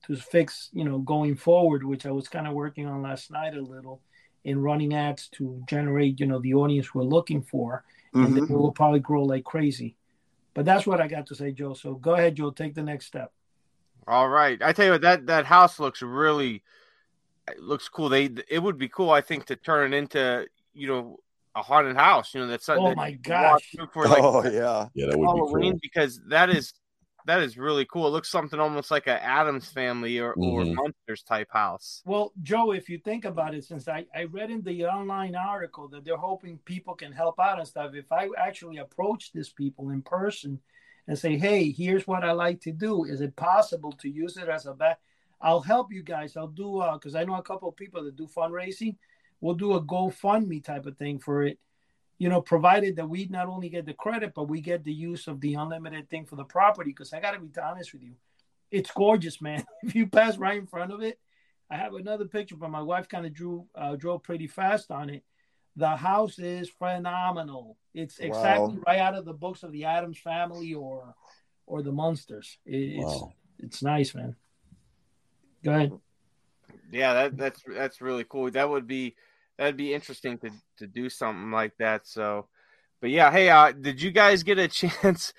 [0.07, 3.57] to fix, you know, going forward, which I was kind of working on last night
[3.57, 4.01] a little
[4.47, 7.85] in running ads to generate, you know, the audience we're looking for.
[8.15, 8.25] Mm-hmm.
[8.25, 9.97] And then it will probably grow like crazy.
[10.55, 11.75] But that's what I got to say, Joe.
[11.75, 13.33] So go ahead, Joe, take the next step.
[14.07, 14.63] All right.
[14.63, 16.63] I tell you what, that that house looks really
[17.49, 18.09] it looks cool.
[18.09, 21.19] They it would be cool, I think, to turn it into you know
[21.57, 22.33] a haunted house.
[22.33, 22.87] You know that's something.
[22.87, 23.75] Oh that my gosh!
[23.93, 25.81] For, like, oh yeah, yeah, that would Halloween be cool.
[25.83, 26.73] because that is
[27.27, 28.07] that is really cool.
[28.07, 30.43] It looks something almost like a Addams family or, mm-hmm.
[30.43, 32.03] or monsters type house.
[32.05, 35.89] Well, Joe, if you think about it, since I, I read in the online article
[35.89, 39.91] that they're hoping people can help out and stuff, if I actually approach these people
[39.91, 40.61] in person
[41.09, 44.49] and say, hey, here's what I like to do, is it possible to use it
[44.49, 44.99] as a back?
[45.41, 46.37] I'll help you guys.
[46.37, 48.97] I'll do uh because I know a couple of people that do fundraising.
[49.41, 51.59] We'll do a GoFundMe type of thing for it.
[52.19, 55.27] You know, provided that we not only get the credit, but we get the use
[55.27, 56.91] of the unlimited thing for the property.
[56.91, 58.15] Because I gotta be honest with you,
[58.71, 59.65] it's gorgeous, man.
[59.83, 61.19] if you pass right in front of it,
[61.71, 65.11] I have another picture, but my wife kind of drew uh, drove pretty fast on
[65.11, 65.25] it.
[65.77, 67.77] The house is phenomenal.
[67.93, 68.83] It's exactly wow.
[68.87, 71.15] right out of the books of the Addams family or
[71.67, 72.59] or the Munsters.
[72.65, 73.33] It, wow.
[73.59, 74.37] It's it's nice, man.
[75.65, 75.93] Go ahead.
[76.93, 78.51] Yeah, that that's that's really cool.
[78.51, 79.17] That would be
[79.59, 82.07] that'd be interesting to to do something like that.
[82.07, 82.47] So,
[83.01, 84.69] but yeah, hey, uh, did you guys get a
[85.03, 85.33] chance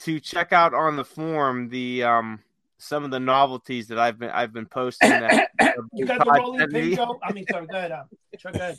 [0.00, 2.40] to check out on the forum the um
[2.80, 5.10] some of the novelties that I've been I've been posting?
[5.10, 5.50] That,
[5.92, 7.18] you got the rolling pin, Joe?
[7.22, 7.92] I mean, sorry, go ahead.
[7.92, 8.06] Um,
[8.38, 8.76] Chuck, go ahead.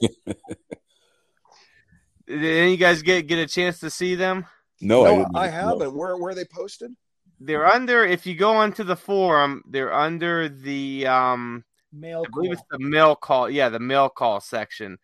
[2.28, 4.46] Did any you guys get get a chance to see them?
[4.82, 5.80] No, no I, I, haven't.
[5.80, 5.90] No.
[5.90, 6.96] Where where are they posted?
[7.40, 12.50] they're under if you go onto the forum they're under the um mail I believe
[12.50, 12.54] call.
[12.54, 14.98] it's the mail call yeah the mail call section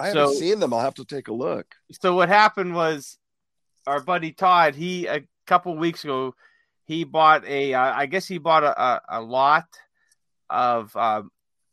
[0.00, 3.18] i haven't seen them i'll have to take a look so what happened was
[3.86, 6.34] our buddy todd he a couple weeks ago
[6.90, 9.66] he bought a uh, I guess he bought a, a, a lot
[10.50, 11.22] of uh,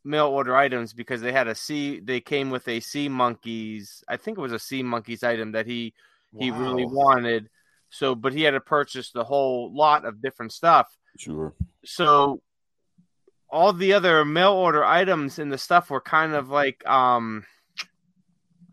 [0.03, 1.99] mail order items because they had a sea.
[1.99, 4.03] They came with a sea monkeys.
[4.07, 5.95] I think it was a sea monkeys item that he
[6.31, 6.39] wow.
[6.39, 7.49] he really wanted.
[7.89, 10.87] So, but he had to purchase the whole lot of different stuff.
[11.17, 11.55] Sure.
[11.83, 12.43] So,
[13.49, 17.43] all the other mail order items and the stuff were kind of like, um,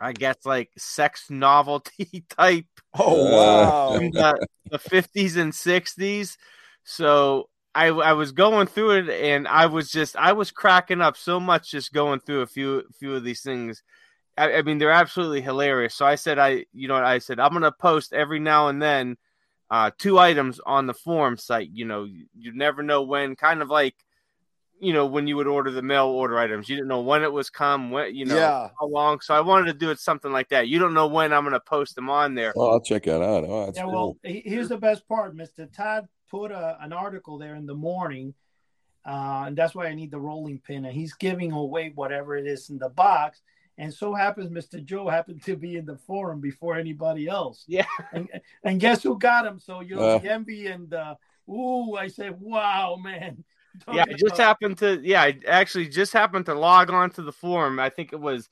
[0.00, 2.66] I guess, like sex novelty type.
[2.98, 3.98] Oh wow!
[3.98, 6.36] the, the 50s and 60s.
[6.84, 11.16] So I I was going through it and I was just I was cracking up
[11.16, 13.82] so much just going through a few few of these things.
[14.38, 15.94] I, I mean they're absolutely hilarious.
[15.94, 19.16] So I said I you know I said I'm gonna post every now and then
[19.70, 21.70] uh, two items on the forum site.
[21.72, 23.34] You know you, you never know when.
[23.34, 23.96] Kind of like
[24.84, 27.32] you know when you would order the mail order items you didn't know when it
[27.32, 28.68] was come when you know yeah.
[28.78, 31.32] how long so i wanted to do it something like that you don't know when
[31.32, 33.92] i'm going to post them on there oh i'll check that out oh, yeah cool.
[33.92, 38.34] well here's the best part mr todd put a, an article there in the morning,
[39.06, 40.84] uh, and that's why I need the rolling pin.
[40.84, 43.40] And he's giving away whatever it is in the box.
[43.78, 44.84] And so happens Mr.
[44.84, 47.64] Joe happened to be in the forum before anybody else.
[47.68, 47.86] Yeah.
[48.12, 48.28] And,
[48.64, 49.60] and guess who got him?
[49.60, 51.16] So you know uh, the envy and the
[51.48, 53.44] ooh, I said, wow, man.
[53.92, 57.32] yeah, I just happened to yeah, I actually just happened to log on to the
[57.32, 57.78] forum.
[57.78, 58.48] I think it was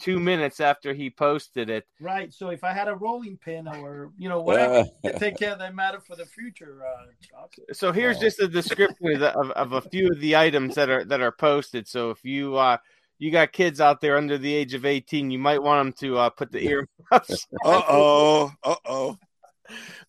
[0.00, 1.86] two minutes after he posted it.
[2.00, 2.32] Right.
[2.32, 4.84] So if I had a rolling pin or you know whatever,
[5.18, 6.82] take care of that matter for the future.
[6.84, 11.04] Uh, So here's just a description of, of a few of the items that are
[11.04, 11.88] that are posted.
[11.88, 12.78] So if you uh,
[13.18, 16.18] you got kids out there under the age of 18, you might want them to
[16.18, 17.46] uh, put the earmuffs.
[17.64, 18.52] uh oh.
[18.62, 19.18] Uh oh.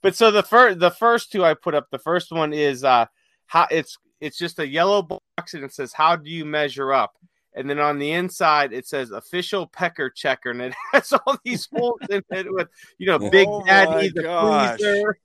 [0.02, 1.88] But so the first the first two I put up.
[1.92, 3.06] The first one is uh
[3.48, 7.18] how it's it's just a yellow box and it says how do you measure up?
[7.54, 10.52] And then on the inside it says official pecker checker.
[10.52, 14.76] And it has all these holes in it with you know big oh daddy the
[14.78, 15.18] freezer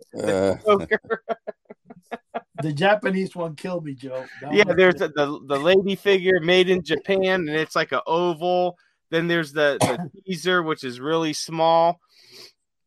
[0.66, 0.86] uh.
[2.62, 4.24] the japanese one killed me joe.
[4.42, 8.00] That yeah there's a, the the lady figure made in japan and it's like an
[8.06, 8.76] oval.
[9.10, 12.00] Then there's the the teaser which is really small.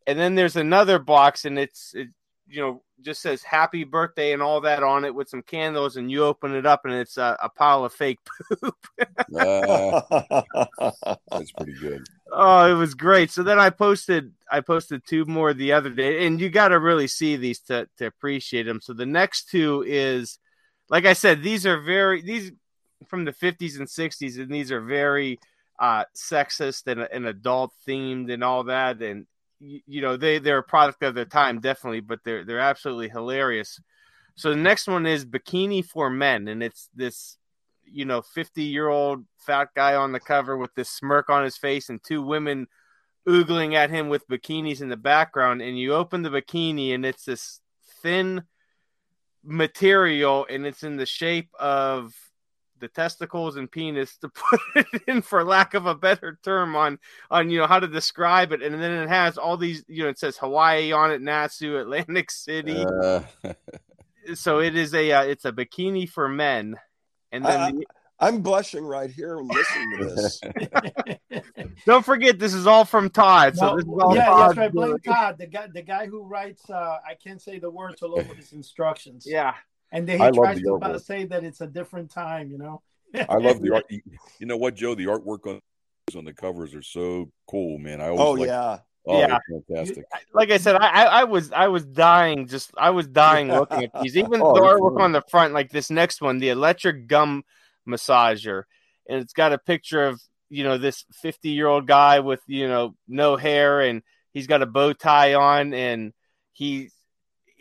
[0.05, 2.09] And then there's another box and it's it,
[2.47, 6.11] you know just says happy birthday and all that on it with some candles and
[6.11, 8.19] you open it up and it's a, a pile of fake
[8.61, 8.75] poop.
[9.35, 10.01] Uh,
[11.31, 12.03] that's pretty good.
[12.31, 13.31] Oh it was great.
[13.31, 16.79] So then i posted i posted two more the other day and you got to
[16.79, 20.37] really see these to, to appreciate them so the next two is
[20.89, 22.51] like i said these are very these
[23.07, 25.39] from the 50s and 60s and these are very
[25.79, 29.25] uh sexist and, and adult themed and all that and
[29.59, 33.79] you know they they're a product of their time definitely but they're they're absolutely hilarious.
[34.35, 37.37] So the next one is bikini for men and it's this
[37.85, 41.57] you know 50 year old fat guy on the cover with this smirk on his
[41.57, 42.67] face and two women
[43.27, 47.25] oogling at him with bikinis in the background and you open the bikini and it's
[47.25, 47.61] this
[48.01, 48.43] thin
[49.43, 52.13] material and it's in the shape of
[52.79, 56.99] the testicles and penis to put it in for lack of a better term on
[57.31, 58.61] on you know how to describe it.
[58.61, 62.31] And then it has all these you know it says hawaii on it nassau atlantic
[62.31, 62.85] city.
[62.85, 63.21] Uh.
[64.35, 66.75] so it is a uh, it's a bikini for men.
[67.31, 67.85] And then I, the...
[68.19, 70.41] i'm blushing right here listening to this.
[71.85, 73.55] Don't forget this is all from todd.
[73.55, 74.71] So this is all yeah todd that's right.
[74.71, 78.19] Blame todd the guy the guy who writes uh i can't say the words all
[78.19, 79.25] over his instructions.
[79.27, 79.53] Yeah
[79.93, 82.81] and then he I tries to about say that it's a different time, you know.
[83.29, 83.85] I love the art.
[84.39, 84.95] You know what, Joe?
[84.95, 85.61] The artwork on
[86.17, 88.01] on the covers are so cool, man.
[88.01, 88.79] I always oh like, yeah.
[89.05, 90.05] Oh, yeah, fantastic.
[90.33, 94.01] Like I said, I, I was I was dying, just I was dying looking at
[94.01, 94.15] these.
[94.15, 97.43] Even oh, the artwork on the front, like this next one, the electric gum
[97.87, 98.63] massager,
[99.09, 102.67] and it's got a picture of you know this fifty year old guy with you
[102.67, 106.13] know no hair, and he's got a bow tie on, and
[106.53, 106.93] he's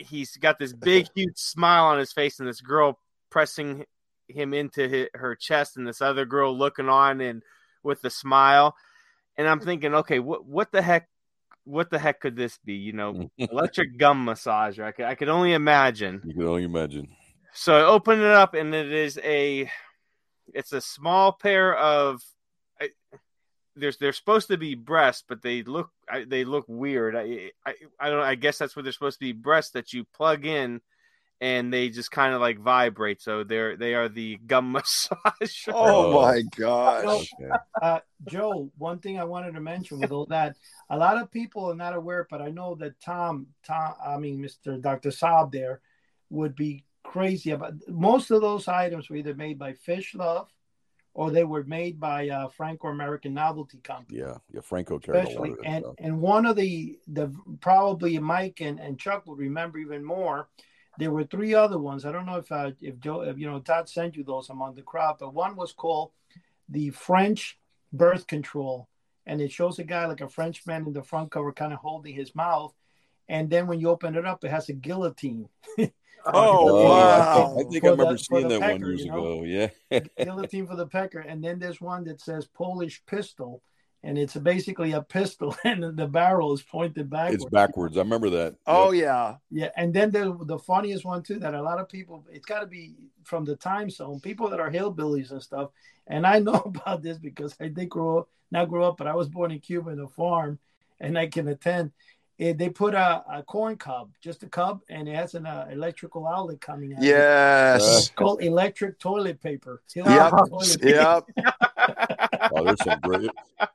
[0.03, 2.99] he's got this big, huge smile on his face, and this girl
[3.31, 3.85] pressing
[4.29, 7.43] him into his, her chest, and this other girl looking on and
[7.83, 8.75] with a smile.
[9.37, 11.09] And I'm thinking, okay, what what the heck,
[11.65, 12.75] what the heck could this be?
[12.75, 14.85] You know, electric gum massager.
[14.85, 16.21] I could I could only imagine.
[16.25, 17.09] You can only imagine.
[17.55, 19.71] So I open it up, and it is a,
[20.55, 22.23] it's a small pair of
[23.76, 25.90] there's they're supposed to be breasts, but they look
[26.26, 27.16] they look weird.
[27.16, 28.20] I, I I don't.
[28.20, 30.80] I guess that's what they're supposed to be breasts that you plug in,
[31.40, 33.22] and they just kind of like vibrate.
[33.22, 35.68] So they're they are the gum massage.
[35.68, 37.30] Oh my gosh,
[37.80, 38.70] uh, Joe!
[38.76, 40.56] One thing I wanted to mention with all that,
[40.90, 44.40] a lot of people are not aware, but I know that Tom, Tom, I mean
[44.40, 45.80] Mister Doctor Saab there,
[46.30, 50.46] would be crazy about most of those items were either made by Fishlove
[51.14, 54.20] or they were made by uh, Franco American Novelty Company.
[54.20, 59.27] Yeah, yeah, Franco especially, and and one of the the probably Mike and, and Chuck
[59.27, 60.48] will remember even more.
[60.98, 62.05] There were three other ones.
[62.05, 64.75] I don't know if uh, if Joe, if, you know, Todd sent you those among
[64.75, 66.12] the crowd, but one was called
[66.68, 67.59] the French
[67.92, 68.88] birth control,
[69.27, 72.14] and it shows a guy like a Frenchman in the front cover, kind of holding
[72.14, 72.75] his mouth,
[73.29, 75.48] and then when you open it up, it has a guillotine.
[76.26, 77.56] oh, oh wow!
[77.58, 79.18] I think, I, remember the, seeing that pecker, one years you know?
[79.18, 79.70] ago.
[79.90, 83.62] Yeah, guillotine for the pecker, and then there's one that says Polish pistol,
[84.04, 87.42] and it's basically a pistol, and the barrel is pointed backwards.
[87.42, 87.96] It's backwards.
[87.96, 88.56] I remember that.
[88.66, 89.04] Oh yep.
[89.04, 89.70] yeah, yeah.
[89.76, 92.24] And then the the funniest one too that a lot of people.
[92.30, 94.20] It's got to be from the time zone.
[94.20, 95.70] People that are hillbillies and stuff.
[96.06, 99.14] And I know about this because I did grow up, not grow up, but I
[99.14, 100.58] was born in Cuba in a farm,
[101.00, 101.92] and I can attend.
[102.42, 105.68] It, they put a, a, corn cob, just a cub, and it has an uh,
[105.70, 107.00] electrical outlet coming out.
[107.00, 109.81] Yes, it's called electric toilet paper.
[109.94, 110.07] Yep.
[110.48, 110.88] Toilet paper.
[110.88, 111.24] Yep.
[112.52, 113.31] oh, there's some great,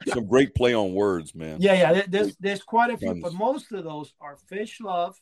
[0.08, 1.62] some great play on words, man.
[1.62, 2.02] Yeah, yeah.
[2.10, 3.24] There's there's quite a few, Guns.
[3.24, 5.16] but most of those are Fishlove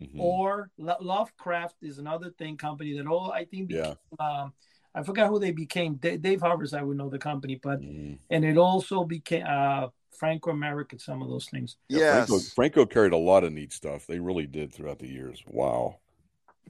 [0.00, 0.20] mm-hmm.
[0.20, 3.70] or Lovecraft is another thing company that all I think.
[3.70, 4.24] Became, yeah.
[4.24, 4.52] Um,
[4.94, 5.96] I forgot who they became.
[5.96, 8.18] Dave Harvers, I would know the company, but mm.
[8.30, 10.98] and it also became uh, Franco American.
[10.98, 11.76] Some of those things.
[11.88, 14.06] Yeah, Franco, Franco carried a lot of neat stuff.
[14.06, 15.42] They really did throughout the years.
[15.46, 15.98] Wow.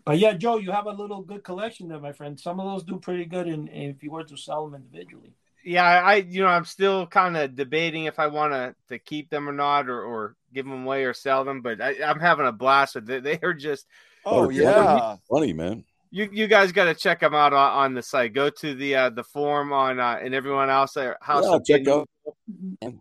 [0.05, 2.39] But yeah, Joe, you have a little good collection there, my friend.
[2.39, 5.35] Some of those do pretty good, in, in if you were to sell them individually
[5.65, 9.31] yeah, I you know I'm still kind of debating if I want to to keep
[9.31, 11.63] them or not, or or give them away or sell them.
[11.63, 13.25] But I, am having a blast with it.
[13.25, 13.87] They are just
[14.25, 15.85] oh, oh yeah, funny man.
[16.15, 18.35] You you guys got to check them out on, on, the site.
[18.35, 21.19] Go to the uh, the forum on uh, and everyone else there.
[21.21, 22.09] House yeah, check out.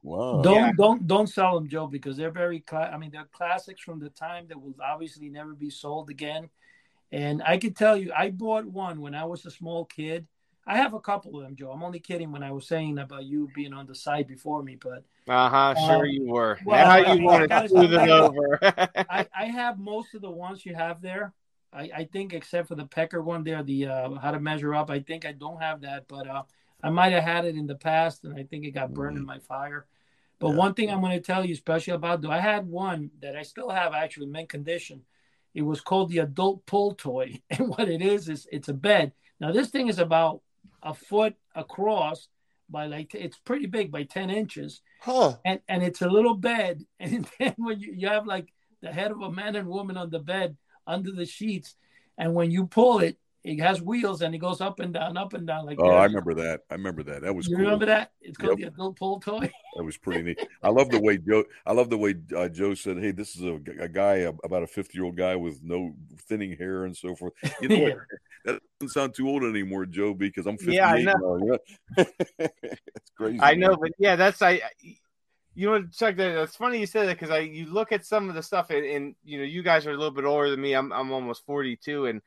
[0.01, 0.41] Wow.
[0.41, 0.71] Don't yeah.
[0.75, 2.61] don't don't sell them, Joe, because they're very.
[2.61, 6.49] Cla- I mean, they're classics from the time that will obviously never be sold again.
[7.11, 10.25] And I can tell you, I bought one when I was a small kid
[10.65, 11.71] I have a couple of them, Joe.
[11.71, 14.77] I'm only kidding when I was saying about you being on the side before me,
[14.81, 16.57] but uh huh, um, sure you were.
[16.65, 18.59] Well, now you want to smooth it over.
[19.09, 21.33] I, I have most of the ones you have there.
[21.73, 24.89] I, I think except for the pecker one there, the uh, how to measure up.
[24.89, 26.43] I think I don't have that, but uh,
[26.83, 29.21] I might have had it in the past, and I think it got burned mm.
[29.21, 29.85] in my fire.
[30.39, 30.55] But yeah.
[30.55, 33.43] one thing I'm going to tell you special about, though, I had one that I
[33.43, 35.01] still have actually in mint condition.
[35.53, 39.13] It was called the adult pull toy, and what it is is it's a bed.
[39.39, 40.41] Now this thing is about
[40.81, 42.27] a foot across
[42.69, 46.83] by like it's pretty big by 10 inches huh and and it's a little bed
[46.99, 50.09] and then when you, you have like the head of a man and woman on
[50.09, 50.57] the bed
[50.87, 51.75] under the sheets
[52.17, 55.33] and when you pull it it has wheels and it goes up and down, up
[55.33, 55.77] and down like.
[55.79, 55.97] Oh, that.
[55.97, 56.61] I remember that.
[56.69, 57.23] I remember that.
[57.23, 57.47] That was.
[57.47, 57.65] You cool.
[57.65, 58.11] remember that?
[58.21, 58.69] It's called yep.
[58.69, 59.51] the adult pull toy.
[59.75, 60.47] that was pretty neat.
[60.61, 61.43] I love the way Joe.
[61.65, 64.67] I love the way uh, Joe said, "Hey, this is a, a guy about a
[64.67, 65.93] fifty-year-old guy with no
[66.29, 67.93] thinning hair and so forth." You know, yeah.
[68.45, 71.37] that doesn't sound too old anymore, Joe, because I'm fifty-eight yeah, I know.
[71.37, 71.57] now.
[72.29, 73.39] it's crazy.
[73.41, 74.61] I know, but yeah, that's I.
[75.55, 76.15] You know, Chuck.
[76.17, 78.85] It's funny you said that because I you look at some of the stuff and,
[78.85, 80.73] and you know you guys are a little bit older than me.
[80.73, 82.21] I'm I'm almost forty-two and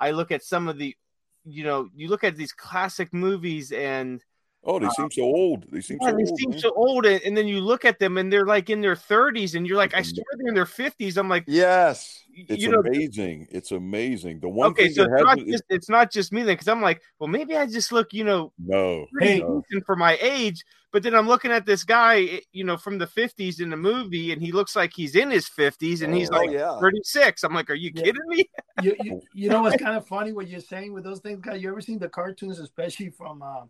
[0.00, 0.96] I look at some of the,
[1.44, 4.24] you know, you look at these classic movies and
[4.62, 5.64] Oh, they uh, seem so old.
[5.70, 6.38] They seem yeah, so they old.
[6.38, 9.54] seem so old, and then you look at them, and they're like in their thirties,
[9.54, 11.16] and you're like, I swear they're in their fifties.
[11.16, 13.48] I'm like, yes, it's you know, amazing.
[13.50, 14.40] It's amazing.
[14.40, 17.00] The one okay, so it's not, just, it's not just me then, because I'm like,
[17.18, 19.42] well, maybe I just look, you know, no, hey,
[19.86, 20.62] for my age.
[20.92, 23.76] But then I'm looking at this guy, eh, you know, from the 50s in the
[23.76, 26.78] movie, and he looks like he's in his 50s, and he's oh, like yeah.
[26.80, 27.44] 36.
[27.44, 28.02] I'm like, are you yeah.
[28.02, 28.44] kidding me?
[28.82, 31.62] you, you, you, know what's kind of funny what you're saying with those things, guys?
[31.62, 33.62] You ever seen the cartoons, especially from uh,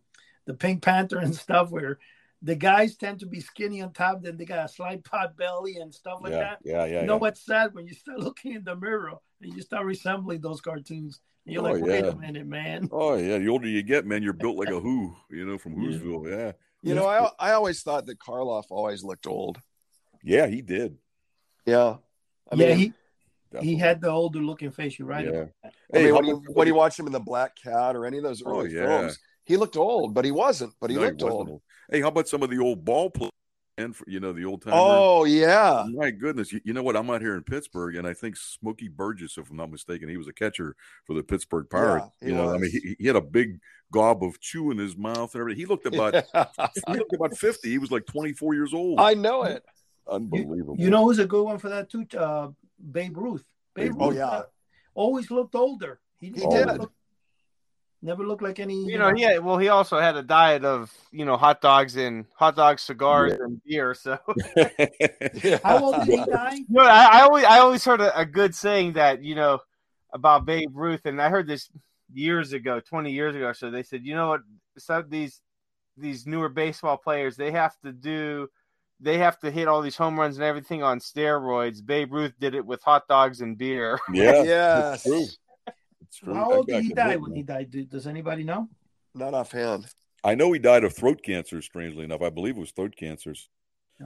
[0.50, 1.98] the Pink Panther and stuff, where
[2.42, 5.76] the guys tend to be skinny on top, then they got a slight pot belly
[5.76, 6.58] and stuff like yeah, that.
[6.64, 7.00] Yeah, yeah.
[7.02, 7.20] You know yeah.
[7.20, 11.20] what's sad when you start looking in the mirror and you start resembling those cartoons.
[11.46, 12.10] And you're oh, like, wait yeah.
[12.10, 12.88] a minute, man.
[12.90, 15.76] Oh yeah, the older you get, man, you're built like a who, you know, from
[15.76, 16.28] Whoville.
[16.28, 16.52] Yeah.
[16.82, 19.58] You know, I I always thought that Karloff always looked old.
[20.22, 20.96] Yeah, he did.
[21.64, 21.96] Yeah.
[22.50, 22.92] I yeah, mean, he
[23.52, 23.68] Definitely.
[23.68, 24.98] he had the older looking face.
[24.98, 25.26] You're right.
[25.26, 25.44] Yeah.
[25.92, 28.16] Hey, I mean, when you when you watch him in the Black Cat or any
[28.16, 28.86] of those oh, early oh, yeah.
[28.86, 29.18] films,
[29.50, 30.72] he looked old, but he wasn't.
[30.80, 31.60] But he no, looked he old.
[31.90, 33.32] Hey, how about some of the old ball players?
[33.78, 34.74] And for, you know the old time.
[34.76, 35.86] Oh yeah.
[35.90, 36.96] My goodness, you, you, know what?
[36.96, 40.18] I'm out here in Pittsburgh, and I think Smokey Burgess, if I'm not mistaken, he
[40.18, 42.07] was a catcher for the Pittsburgh Pirates.
[42.20, 42.55] Yeah, you know, was.
[42.55, 43.59] I mean, he, he, had a big
[43.90, 45.61] gob of chew in his mouth and everything.
[45.61, 47.70] He looked about he looked about 50.
[47.70, 49.01] He was like 24 years old.
[49.01, 49.64] I know it.
[50.07, 50.76] Unbelievable.
[50.76, 52.07] You, you know who's a good one for that too?
[52.16, 52.48] Uh,
[52.92, 53.44] Babe Ruth.
[53.74, 54.11] Babe, Babe Ruth.
[54.11, 54.28] Oh yeah.
[54.28, 54.42] Uh,
[54.94, 56.01] always looked older.
[56.20, 56.66] He, he did.
[56.66, 56.94] Looked,
[58.03, 58.74] Never looked like any.
[58.74, 59.38] You, you know, know, yeah.
[59.38, 63.32] Well, he also had a diet of you know hot dogs and hot dogs, cigars,
[63.36, 63.44] yeah.
[63.44, 63.94] and beer.
[63.94, 64.12] So,
[65.62, 66.55] how old did he die?
[66.55, 69.61] You know, I, I always I always heard a, a, good saying that you know
[70.14, 71.68] about Babe Ruth, and I heard this
[72.12, 73.53] years ago, twenty years ago.
[73.53, 74.40] So they said, you know what,
[74.78, 75.42] some these
[75.98, 78.48] these newer baseball players they have to do
[79.01, 81.84] they have to hit all these home runs and everything on steroids.
[81.84, 83.98] Babe Ruth did it with hot dogs and beer.
[84.12, 85.38] Yeah, yes,
[86.16, 86.32] true.
[86.32, 86.34] It's true.
[86.34, 87.74] How old did he die when he died?
[87.88, 88.68] Does anybody know?
[89.14, 89.86] Not offhand.
[90.22, 91.62] I know he died of throat cancer.
[91.62, 93.48] Strangely enough, I believe it was throat cancers.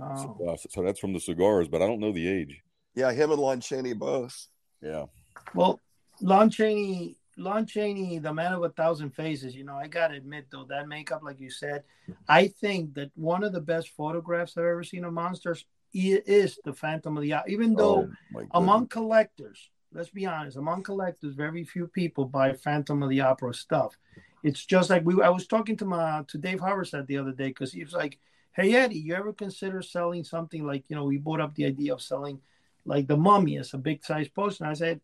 [0.00, 0.16] Oh.
[0.16, 2.62] So, uh, so that's from the cigars, but I don't know the age.
[2.94, 4.48] Yeah, him and Lon Chaney both.
[4.80, 5.06] Yeah.
[5.54, 5.80] Well,
[6.20, 9.54] Lon Chaney, Lon Chaney, the man of a thousand faces.
[9.54, 11.84] You know, I gotta admit though, that makeup, like you said,
[12.28, 16.72] I think that one of the best photographs I've ever seen of monsters is the
[16.72, 17.50] Phantom of the Opera.
[17.52, 23.02] Even though oh, among collectors, let's be honest, among collectors, very few people buy Phantom
[23.02, 23.96] of the Opera stuff.
[24.42, 25.22] It's just like we.
[25.22, 28.18] I was talking to my to Dave Haversack the other day because he was like,
[28.52, 31.94] "Hey Eddie, you ever consider selling something like you know we brought up the idea
[31.94, 32.40] of selling
[32.84, 35.00] like the Mummy as a big size poster?" And I said,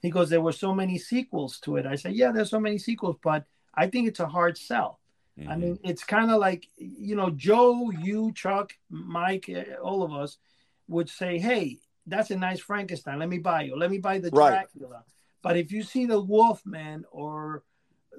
[0.00, 1.86] he goes, there were so many sequels to it.
[1.86, 5.00] I said, yeah, there's so many sequels, but I think it's a hard sell.
[5.38, 5.50] Mm-hmm.
[5.50, 10.12] I mean, it's kind of like you know, Joe, you, Chuck, Mike, eh, all of
[10.12, 10.38] us
[10.88, 11.78] would say, hey,
[12.08, 13.18] that's a nice Frankenstein.
[13.18, 13.76] Let me buy you.
[13.76, 14.50] Let me buy the right.
[14.50, 15.04] Dracula.
[15.42, 17.62] But if you see the Wolfman or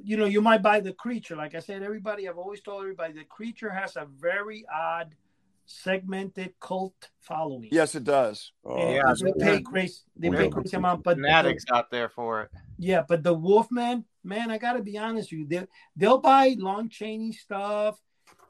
[0.03, 1.35] you know, you might buy the creature.
[1.35, 5.15] Like I said, everybody, I've always told everybody the creature has a very odd,
[5.65, 7.69] segmented cult following.
[7.71, 8.53] Yes, it does.
[8.65, 9.99] Oh, yeah, they pay crazy.
[10.15, 12.51] They pay crazy amount, but fanatics the, out there for it.
[12.77, 16.89] Yeah, but the Wolfman, man, I gotta be honest with you, they they'll buy Lon
[16.89, 17.99] Chaney stuff.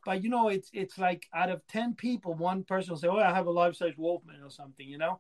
[0.06, 3.18] But you know, it's it's like out of ten people, one person will say, "Oh,
[3.18, 5.20] I have a life size Wolfman or something," you know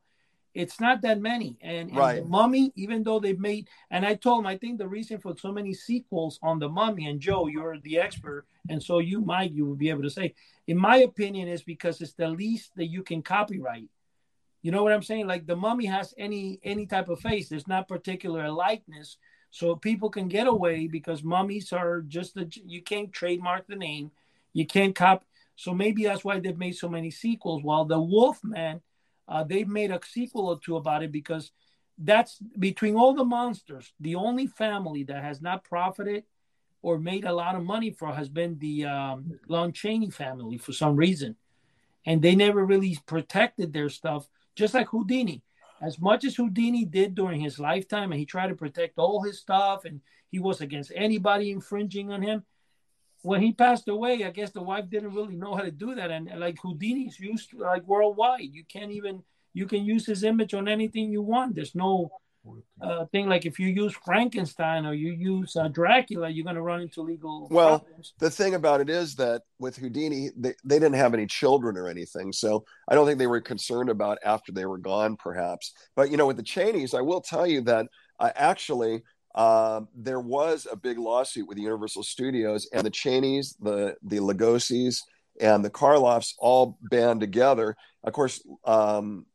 [0.53, 1.57] it's not that many.
[1.61, 2.21] And, and right.
[2.21, 5.35] the Mummy, even though they've made, and I told him, I think the reason for
[5.37, 9.51] so many sequels on the Mummy, and Joe, you're the expert, and so you might,
[9.51, 10.33] you will be able to say,
[10.67, 13.89] in my opinion, is because it's the least that you can copyright.
[14.61, 15.27] You know what I'm saying?
[15.27, 17.47] Like the Mummy has any any type of face.
[17.47, 19.17] There's not particular likeness,
[19.51, 24.11] so people can get away because mummies are just the you can't trademark the name,
[24.53, 25.23] you can't cop.
[25.55, 27.63] So maybe that's why they've made so many sequels.
[27.63, 28.81] While the Wolfman
[29.29, 31.51] uh, they've made a sequel or two about it because
[31.97, 36.23] that's between all the monsters, the only family that has not profited
[36.81, 40.71] or made a lot of money for has been the um, Lon Chaney family for
[40.71, 41.35] some reason.
[42.05, 45.43] And they never really protected their stuff, just like Houdini.
[45.81, 49.39] As much as Houdini did during his lifetime, and he tried to protect all his
[49.39, 52.43] stuff, and he was against anybody infringing on him,
[53.21, 56.11] when he passed away, I guess the wife didn't really know how to do that.
[56.11, 58.49] And, like Houdini's used like worldwide.
[58.51, 61.55] You can't even you can use his image on anything you want.
[61.55, 62.11] There's no
[62.81, 66.61] uh, thing like if you use Frankenstein or you use uh, Dracula, you're going to
[66.61, 67.47] run into legal.
[67.51, 68.13] Well, problems.
[68.19, 71.89] the thing about it is that with Houdini, they, they didn't have any children or
[71.89, 75.73] anything, so I don't think they were concerned about after they were gone, perhaps.
[75.95, 77.87] But you know, with the Chaneys, I will tell you that
[78.19, 79.03] I actually
[79.35, 85.03] uh, there was a big lawsuit with Universal Studios and the Chaneys, the the Lugosi's,
[85.39, 87.75] and the Karloffs all band together.
[88.03, 89.25] Of course, um,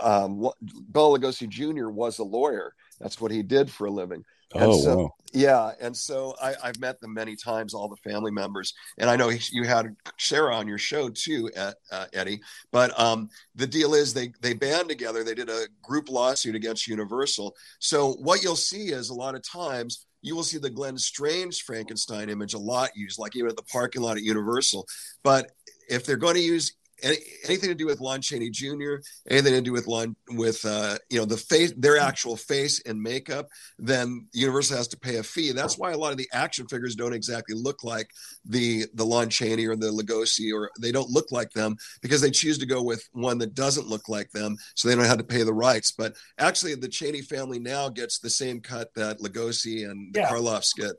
[0.00, 0.50] um,
[0.88, 1.88] Bela Lugosi Jr.
[1.88, 2.74] was a lawyer.
[2.98, 4.24] That's what he did for a living.
[4.54, 5.14] And oh, so, wow.
[5.32, 5.72] Yeah.
[5.80, 8.74] And so I, have met them many times, all the family members.
[8.98, 12.40] And I know you had Sarah on your show too, uh, Eddie.
[12.72, 15.22] But um, the deal is they, they band together.
[15.22, 17.54] They did a group lawsuit against Universal.
[17.78, 21.62] So what you'll see is a lot of times you will see the Glenn Strange
[21.62, 24.86] Frankenstein image a lot used, like even at the parking lot at Universal.
[25.22, 25.52] But
[25.88, 28.96] if they're going to use any, anything to do with Lon Chaney Jr.,
[29.28, 33.00] anything to do with Lon with uh, you know the face, their actual face and
[33.00, 33.48] makeup,
[33.78, 35.52] then Universal has to pay a fee.
[35.52, 38.10] That's why a lot of the action figures don't exactly look like
[38.44, 42.30] the the Lon Chaney or the Lugosi, or they don't look like them because they
[42.30, 45.24] choose to go with one that doesn't look like them, so they don't have to
[45.24, 45.92] pay the rights.
[45.92, 50.28] But actually, the Chaney family now gets the same cut that Lugosi and the yeah.
[50.28, 50.92] Karloffs get.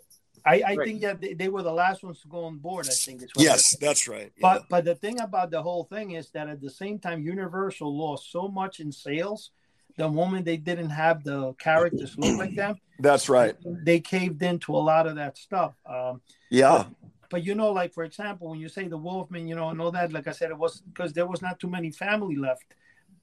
[0.46, 0.88] I, I right.
[0.88, 2.88] think that they, they, were the last ones to go on board.
[2.88, 4.32] I think it's yes, that's right.
[4.38, 4.42] Yeah.
[4.42, 7.96] But but the thing about the whole thing is that at the same time, Universal
[7.96, 9.52] lost so much in sales.
[9.98, 13.56] The moment they didn't have the characters look like them, that's right.
[13.64, 15.74] They caved into a lot of that stuff.
[15.86, 16.86] Um, yeah.
[16.88, 19.82] But, but you know, like for example, when you say the Wolfman, you know, and
[19.82, 22.66] all that, like I said, it was because there was not too many family left.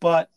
[0.00, 0.30] But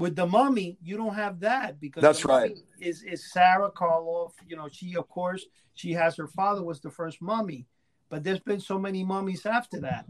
[0.00, 2.58] with the mummy, you don't have that because that's right.
[2.80, 4.32] Is is Sarah Karloff?
[4.48, 5.44] You know, she of course
[5.74, 7.66] she has her father was the first mummy,
[8.08, 10.06] but there's been so many mummies after that.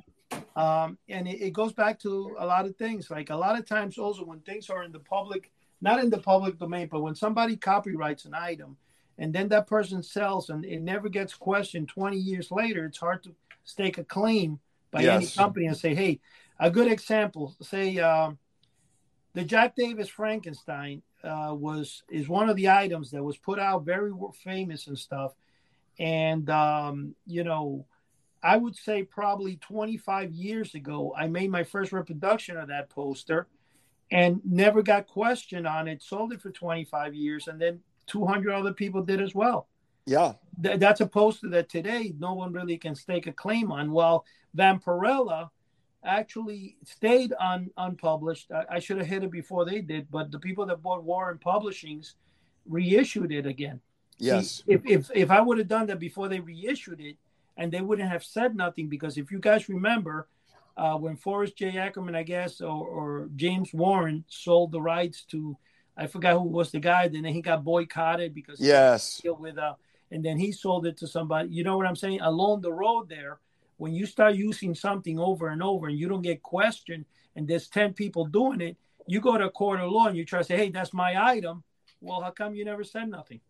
[0.55, 3.11] Um, and it, it, goes back to a lot of things.
[3.11, 6.19] Like a lot of times, also when things are in the public, not in the
[6.19, 8.77] public domain, but when somebody copyrights an item,
[9.19, 13.25] and then that person sells, and it never gets questioned 20 years later, it's hard
[13.25, 13.35] to
[13.65, 14.61] stake a claim
[14.93, 15.17] by yes.
[15.17, 16.21] any company and say, "Hey,
[16.61, 17.57] a good example.
[17.61, 18.39] Say um,
[19.35, 23.85] the Jack Davis Frankenstein uh, was is one of the items that was put out
[23.85, 24.13] very
[24.43, 25.33] famous and stuff
[25.99, 27.87] and um, you know
[28.43, 33.49] I would say probably 25 years ago, I made my first reproduction of that poster
[34.11, 36.03] and never got questioned on it.
[36.03, 39.69] Sold it for 25 years, and then 200 other people did as well.
[40.07, 40.35] Yeah.
[40.63, 43.93] Th- that's a poster that today no one really can stake a claim on.
[43.93, 44.25] Well,
[44.57, 45.51] Vampirella
[46.05, 48.51] actually stayed un- unpublished.
[48.53, 51.39] I, I should have hit it before they did, but the people that bought Warren
[51.39, 52.15] Publishings
[52.67, 53.81] reissued it again.
[54.19, 54.63] Yes.
[54.67, 57.17] See, if, if, if I would have done that before they reissued it,
[57.57, 60.29] and they wouldn't have said nothing, because if you guys remember,
[60.77, 61.77] uh, when Forrest J.
[61.77, 65.57] Ackerman, I guess, or, or James Warren sold the rights to,
[65.97, 69.75] I forgot who was the guy, then he got boycotted because yes, with uh,
[70.11, 71.51] and then he sold it to somebody.
[71.51, 72.21] You know what I'm saying?
[72.23, 73.41] Along the road there,
[73.81, 77.67] when you start using something over and over and you don't get questioned, and there's
[77.67, 78.77] ten people doing it,
[79.07, 81.17] you go to a court of law and you try to say, "Hey, that's my
[81.17, 81.65] item."
[82.03, 83.41] Well, how come you never said nothing?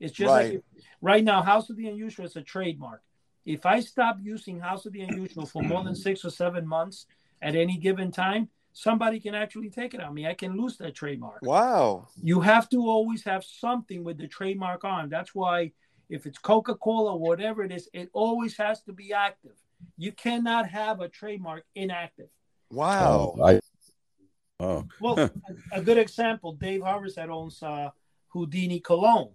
[0.00, 0.54] It's just right.
[0.54, 0.62] like
[1.00, 3.02] right now, House of the Unusual is a trademark.
[3.46, 7.06] If I stop using House of the Unusual for more than six or seven months
[7.40, 10.26] at any given time, somebody can actually take it on me.
[10.26, 11.42] I can lose that trademark.
[11.42, 12.08] Wow.
[12.20, 15.08] You have to always have something with the trademark on.
[15.08, 15.70] That's why
[16.08, 19.54] if it's Coca Cola, whatever it is, it always has to be active.
[19.96, 22.28] You cannot have a trademark inactive.
[22.70, 23.34] Wow.
[23.36, 23.60] Oh, I,
[24.60, 24.84] oh.
[25.00, 25.30] well, a,
[25.72, 27.90] a, good example Dave Harvest that owns uh,
[28.28, 29.32] Houdini Cologne.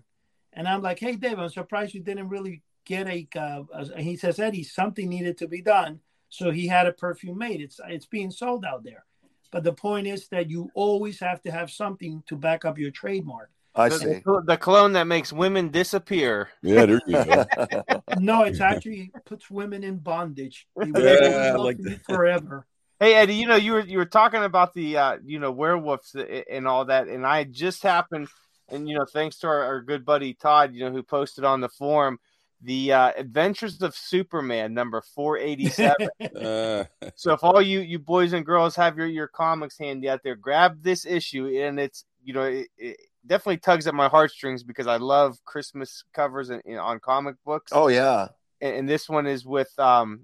[0.54, 4.02] And I'm like, hey, Dave, I'm surprised you didn't really get a, uh, a.
[4.02, 6.00] He says, Eddie, something needed to be done.
[6.30, 7.62] So he had a perfume made.
[7.62, 9.06] It's it's being sold out there.
[9.52, 12.90] But the point is that you always have to have something to back up your
[12.90, 13.52] trademark.
[13.76, 14.22] I the, see.
[14.46, 16.50] The cologne that makes women disappear.
[16.62, 17.46] Yeah, there you go.
[18.20, 20.68] no, it's actually puts women in bondage.
[20.78, 22.68] Yeah, like forever.
[23.00, 26.16] Hey Eddie, you know you were you were talking about the uh, you know werewolves
[26.16, 28.28] and all that, and I just happened,
[28.70, 31.60] and you know thanks to our, our good buddy Todd, you know who posted on
[31.60, 32.20] the forum
[32.64, 36.08] the uh, Adventures of Superman number 487.
[36.46, 36.86] uh.
[37.16, 40.36] So if all you you boys and girls have your your comics handy out there,
[40.36, 44.88] grab this issue and it's you know it, it definitely tugs at my heartstrings because
[44.88, 47.72] I love Christmas covers in, in, on comic books.
[47.74, 48.30] Oh yeah.
[48.62, 50.22] And, and, this one is with um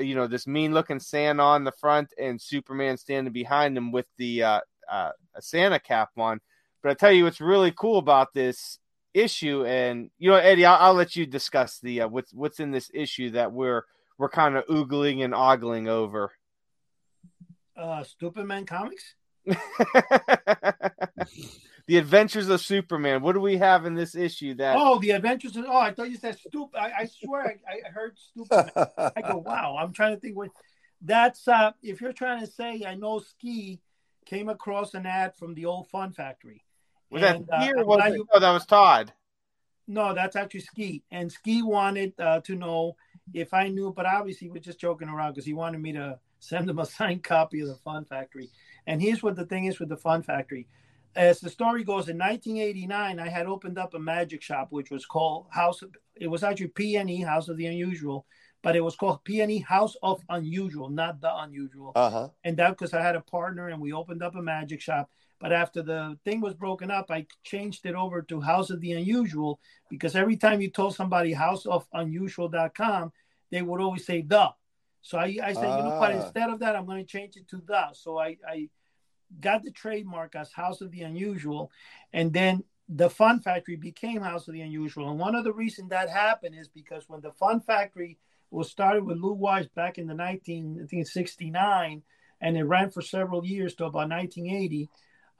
[0.00, 4.06] you know this mean looking Santa on the front and Superman standing behind him with
[4.18, 6.40] the uh, uh, Santa cap on.
[6.82, 8.78] But I tell you what's really cool about this
[9.14, 12.70] issue, and you know Eddie, I'll, I'll let you discuss the uh, what's what's in
[12.70, 13.84] this issue that we're
[14.18, 16.32] we're kind of oogling and ogling over.
[17.76, 19.14] Uh, Stupid Man comics.
[21.86, 23.22] the Adventures of Superman.
[23.22, 24.54] What do we have in this issue?
[24.54, 26.78] That oh, the Adventures of oh, I thought you said stupid.
[26.78, 28.72] I, I swear I, I heard stupid.
[28.76, 29.76] I go wow.
[29.78, 30.50] I'm trying to think what
[31.00, 31.46] that's.
[31.48, 33.80] uh If you're trying to say, I know Ski
[34.26, 36.64] came across an ad from the old Fun Factory.
[37.10, 37.78] Was and, that here?
[37.78, 38.20] Uh, was it?
[38.32, 39.12] Oh, that was Todd.
[39.88, 41.02] No, that's actually Ski.
[41.10, 42.96] And Ski wanted uh, to know
[43.34, 46.70] if I knew, but obviously we're just joking around because he wanted me to send
[46.70, 48.50] him a signed copy of the Fun Factory.
[48.86, 50.68] And here's what the thing is with the Fun Factory
[51.14, 55.04] as the story goes, in 1989, I had opened up a magic shop, which was
[55.04, 55.82] called House.
[55.82, 58.26] Of, it was actually PNE House of the Unusual,
[58.62, 61.92] but it was called PNE House of Unusual, not the Unusual.
[61.94, 62.28] Uh-huh.
[62.44, 65.10] And that because I had a partner and we opened up a magic shop.
[65.38, 68.92] But after the thing was broken up, I changed it over to House of the
[68.92, 69.58] Unusual
[69.90, 73.12] because every time you told somebody House of Unusual.com,
[73.50, 74.50] they would always say the.
[75.02, 76.12] So I, I said, you know what?
[76.12, 76.22] Ah.
[76.22, 77.88] Instead of that, I'm going to change it to the.
[77.92, 78.68] So I, I
[79.40, 81.70] got the trademark as House of the Unusual,
[82.12, 85.10] and then the Fun Factory became House of the Unusual.
[85.10, 88.18] And one of the reasons that happened is because when the Fun Factory
[88.50, 92.02] was started with Lou Weiss back in the 1969,
[92.42, 94.90] and it ran for several years to about 1980.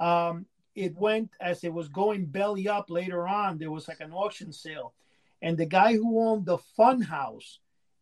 [0.00, 3.58] Um, it went as it was going belly up later on.
[3.58, 4.94] There was like an auction sale,
[5.42, 7.58] and the guy who owned the Fun House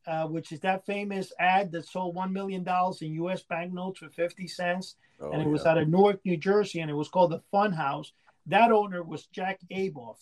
[0.07, 2.67] uh, which is that famous ad that sold $1 million
[3.01, 4.97] in US banknotes for 50 cents.
[5.21, 5.53] Oh, and it yeah.
[5.53, 8.13] was out of Newark, New Jersey, and it was called the Fun House.
[8.47, 10.17] That owner was Jack Abuhoff.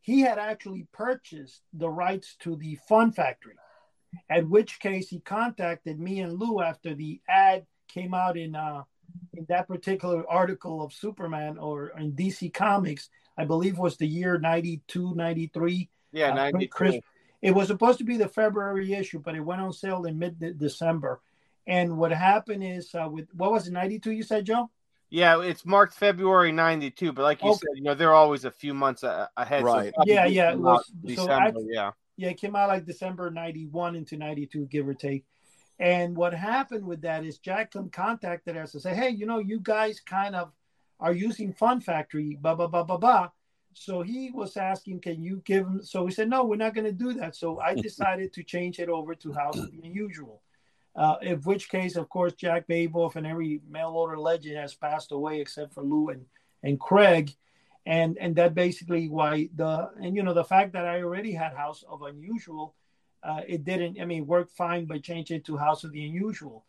[0.00, 3.56] He had actually purchased the rights to the Fun Factory,
[4.28, 8.82] at which case he contacted me and Lou after the ad came out in uh,
[9.34, 13.10] in that particular article of Superman or in DC Comics.
[13.36, 15.88] I believe was the year 92, 93.
[16.12, 17.00] Yeah, uh, 92.
[17.42, 20.58] It was supposed to be the February issue, but it went on sale in mid
[20.58, 21.20] December.
[21.66, 24.12] And what happened is, uh, with what was it, 92?
[24.12, 24.70] You said, Joe?
[25.10, 27.58] Yeah, it's marked February 92, but like you okay.
[27.58, 29.62] said, you know, they're always a few months ahead.
[29.62, 29.92] Right.
[29.94, 30.52] So yeah, yeah.
[30.52, 31.90] It was, December, so yeah.
[32.16, 35.24] Yeah, it came out like December 91 into 92, give or take.
[35.78, 39.60] And what happened with that is Jack contacted us and said, hey, you know, you
[39.60, 40.52] guys kind of
[41.00, 43.30] are using Fun Factory, blah, blah, blah, blah, blah.
[43.74, 46.86] So he was asking, "Can you give him?" So we said, "No, we're not going
[46.86, 50.42] to do that." So I decided to change it over to House of the Unusual.
[50.94, 55.10] Uh, in which case, of course, Jack Abuhoff and every mail order legend has passed
[55.10, 56.26] away except for Lou and,
[56.62, 57.34] and Craig.
[57.86, 61.54] And and that basically why the and you know the fact that I already had
[61.54, 62.74] House of Unusual,
[63.24, 66.64] uh, it didn't I mean work fine by changing it to House of the Unusual,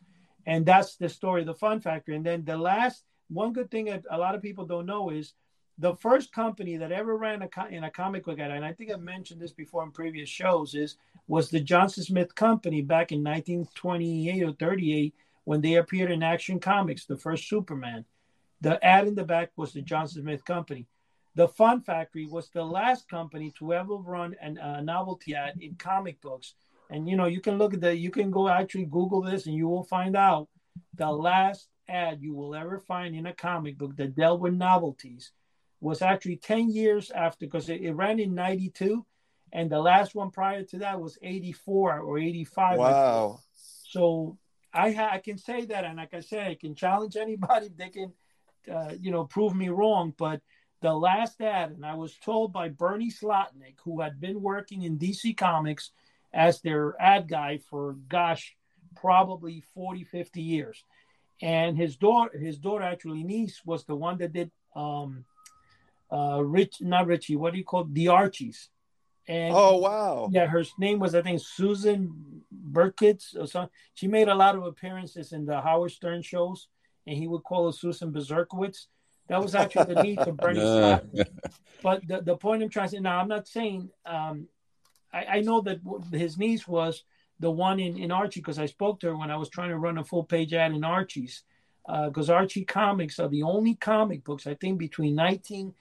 [0.46, 2.16] and that's the story of the Fun Factory.
[2.16, 5.34] And then the last one good thing that a lot of people don't know is
[5.78, 8.92] the first company that ever ran a, in a comic book ad, and I think
[8.92, 10.96] I've mentioned this before in previous shows, is
[11.26, 15.14] was the Johnson Smith Company back in 1928 or 38
[15.44, 18.04] when they appeared in Action Comics, the first Superman.
[18.60, 20.86] The ad in the back was the Johnson Smith Company.
[21.34, 26.20] The Fun Factory was the last company to ever run a novelty ad in comic
[26.20, 26.54] books.
[26.90, 29.56] And you know, you can look at the, you can go actually Google this, and
[29.56, 30.48] you will find out
[30.94, 35.32] the last ad you will ever find in a comic book that dealt with novelties
[35.84, 39.04] was actually 10 years after because it, it, ran in 92
[39.52, 43.40] and the last one prior to that was 84 or 85 wow.
[43.84, 44.38] So
[44.72, 47.90] i ha- i can say that and like i said i can challenge anybody they
[47.90, 48.12] can
[48.72, 50.40] uh, you know prove me wrong but
[50.80, 54.98] the last ad and i was told by bernie slotnick who had been working in
[54.98, 55.92] dc comics
[56.34, 58.56] as their ad guy for gosh
[58.94, 60.84] probably 40 50 years.
[61.42, 65.24] And his daughter his daughter actually niece was the one that did um
[66.14, 67.94] uh Rich not Richie, what do you call it?
[67.94, 68.70] the Archies?
[69.26, 70.28] And oh wow.
[70.30, 73.70] Yeah, her name was I think Susan Burkitz or something.
[73.94, 76.68] She made a lot of appearances in the Howard Stern shows,
[77.06, 78.86] and he would call her Susan Berserkowitz.
[79.28, 81.04] That was actually the need to Bernie Scott.
[81.82, 84.48] But the, the point I'm trying to say now, I'm not saying um,
[85.12, 85.80] I, I know that
[86.12, 87.04] his niece was
[87.40, 89.78] the one in, in Archie because I spoke to her when I was trying to
[89.78, 91.42] run a full page ad in Archie's
[91.86, 95.74] because uh, Archie comics are the only comic books I think between 19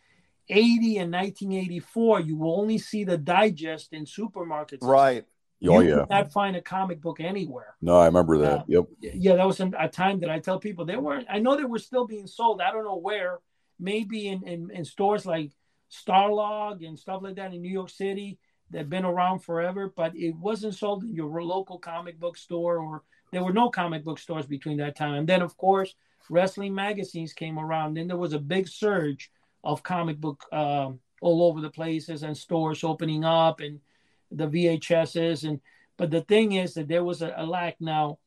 [0.49, 4.81] 80 and 1984, you will only see the digest in supermarkets.
[4.81, 5.25] Right.
[5.65, 6.05] Oh, you yeah.
[6.09, 7.75] not find a comic book anywhere.
[7.81, 8.59] No, I remember that.
[8.59, 8.85] Uh, yep.
[8.99, 11.27] Yeah, that was a time that I tell people they weren't.
[11.29, 12.61] I know they were still being sold.
[12.61, 13.39] I don't know where.
[13.79, 15.51] Maybe in, in, in stores like
[15.91, 18.39] Starlog and stuff like that in New York City.
[18.69, 23.03] They've been around forever, but it wasn't sold in your local comic book store, or
[23.31, 25.13] there were no comic book stores between that time.
[25.13, 25.95] And then, of course,
[26.29, 27.93] wrestling magazines came around.
[27.93, 29.31] Then there was a big surge
[29.63, 33.79] of comic book um, all over the places and stores opening up and
[34.31, 35.59] the VHSs and
[35.95, 38.17] but the thing is that there was a, a lack now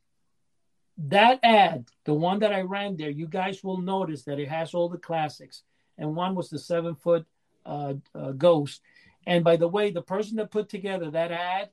[0.97, 4.72] that ad the one that I ran there you guys will notice that it has
[4.72, 5.62] all the classics
[5.99, 7.26] and one was the seven foot
[7.66, 8.80] uh, uh, ghost
[9.26, 11.70] and by the way the person that put together that ad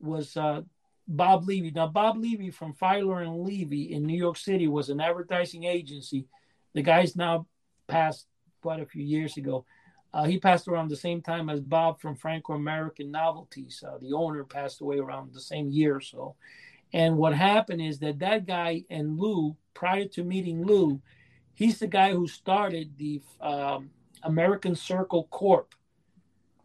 [0.00, 0.62] was uh,
[1.08, 1.70] Bob Levy.
[1.70, 6.26] Now, Bob Levy from Filer and Levy in New York City was an advertising agency.
[6.74, 7.46] The guy's now
[7.88, 8.26] passed
[8.62, 9.66] quite a few years ago.
[10.14, 13.82] Uh, he passed around the same time as Bob from Franco American Novelties.
[13.86, 16.34] Uh, the owner passed away around the same year or so.
[16.92, 21.00] And what happened is that that guy and Lou, prior to meeting Lou,
[21.54, 23.90] he's the guy who started the um,
[24.22, 25.74] American Circle Corp.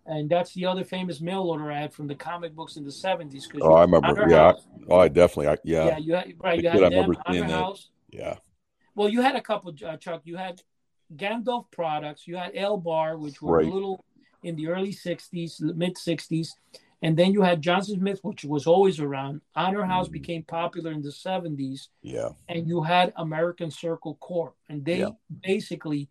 [0.06, 3.46] And that's the other famous mail order ad from the comic books in the 70s.
[3.62, 4.26] Oh, I remember.
[4.30, 4.38] Yeah.
[4.38, 5.48] House, oh, I definitely.
[5.48, 5.86] I, yeah.
[5.86, 6.62] Yeah, you had, right.
[6.62, 7.90] You had them, House.
[8.10, 8.36] Yeah.
[8.96, 10.22] Well, you had a couple, uh, Chuck.
[10.24, 10.62] You had
[11.16, 12.28] Gandalf products.
[12.28, 13.68] You had L Bar, which were right.
[13.68, 14.04] a little
[14.44, 16.50] in the early 60s, mid 60s.
[17.02, 19.42] And then you had Johnson Smith, which was always around.
[19.56, 20.14] Honor House mm.
[20.14, 21.90] became popular in the 70s.
[22.02, 22.30] Yeah.
[22.50, 24.56] And you had American Circle Corp.
[24.68, 25.12] And they yeah.
[25.44, 26.10] basically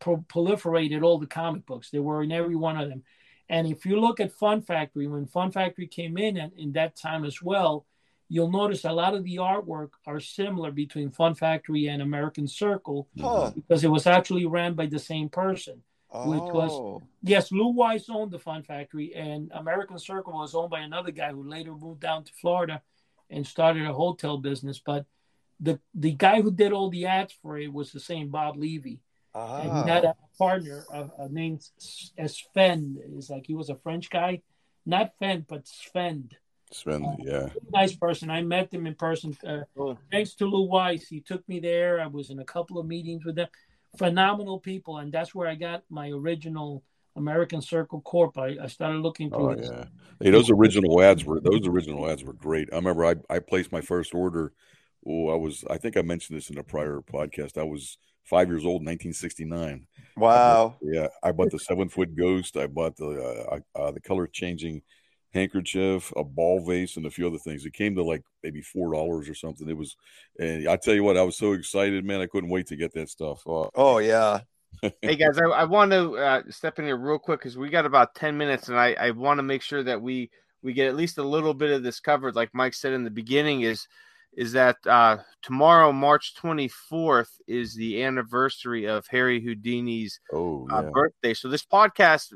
[0.00, 1.90] pro- proliferated all the comic books.
[1.90, 3.04] They were in every one of them.
[3.48, 6.96] And if you look at Fun Factory, when Fun Factory came in and in that
[6.96, 7.86] time as well,
[8.30, 13.08] you'll notice a lot of the artwork are similar between Fun Factory and American Circle
[13.20, 13.50] huh.
[13.54, 15.82] because it was actually ran by the same person.
[16.12, 16.30] Oh.
[16.30, 17.02] Which was oh.
[17.22, 21.30] yes, Lou Weiss owned the Fun Factory, and American Circle was owned by another guy
[21.30, 22.82] who later moved down to Florida
[23.28, 24.80] and started a hotel business.
[24.84, 25.06] But
[25.60, 29.00] the the guy who did all the ads for it was the same Bob Levy.
[29.34, 29.60] Ah.
[29.60, 32.98] And he had a partner uh, named Sven.
[33.16, 34.42] Is like he was a French guy,
[34.84, 36.30] not Fend, but Sven.
[36.72, 37.48] Sven, uh, yeah.
[37.72, 38.30] Nice person.
[38.30, 39.36] I met them in person.
[39.46, 39.98] Uh, oh.
[40.10, 41.08] Thanks to Lou Weiss.
[41.08, 42.00] He took me there.
[42.00, 43.48] I was in a couple of meetings with them.
[43.98, 44.98] Phenomenal people.
[44.98, 46.84] And that's where I got my original
[47.16, 48.38] American Circle Corp.
[48.38, 49.64] I, I started looking through oh, it.
[49.64, 49.84] Yeah.
[50.20, 52.68] Hey, those original ads were those original ads were great.
[52.72, 54.52] I remember I, I placed my first order.
[55.06, 57.58] Oh, I was I think I mentioned this in a prior podcast.
[57.58, 59.86] I was five years old, in 1969.
[60.16, 60.30] Wow.
[60.30, 62.56] I bought, yeah, I bought the seven foot ghost.
[62.56, 64.82] I bought the uh, uh, the color changing
[65.32, 67.64] handkerchief, a ball vase, and a few other things.
[67.64, 69.68] It came to like maybe four dollars or something.
[69.68, 69.96] It was,
[70.38, 72.20] and I tell you what, I was so excited, man.
[72.20, 73.42] I couldn't wait to get that stuff.
[73.46, 74.40] Uh, oh yeah,
[75.02, 77.86] hey guys, I, I want to uh, step in here real quick because we got
[77.86, 80.30] about ten minutes, and I, I want to make sure that we
[80.62, 82.34] we get at least a little bit of this covered.
[82.34, 83.86] Like Mike said in the beginning, is
[84.36, 90.88] is that uh, tomorrow, March 24th, is the anniversary of Harry Houdini's oh, uh, yeah.
[90.88, 91.34] uh, birthday.
[91.34, 92.32] So this podcast,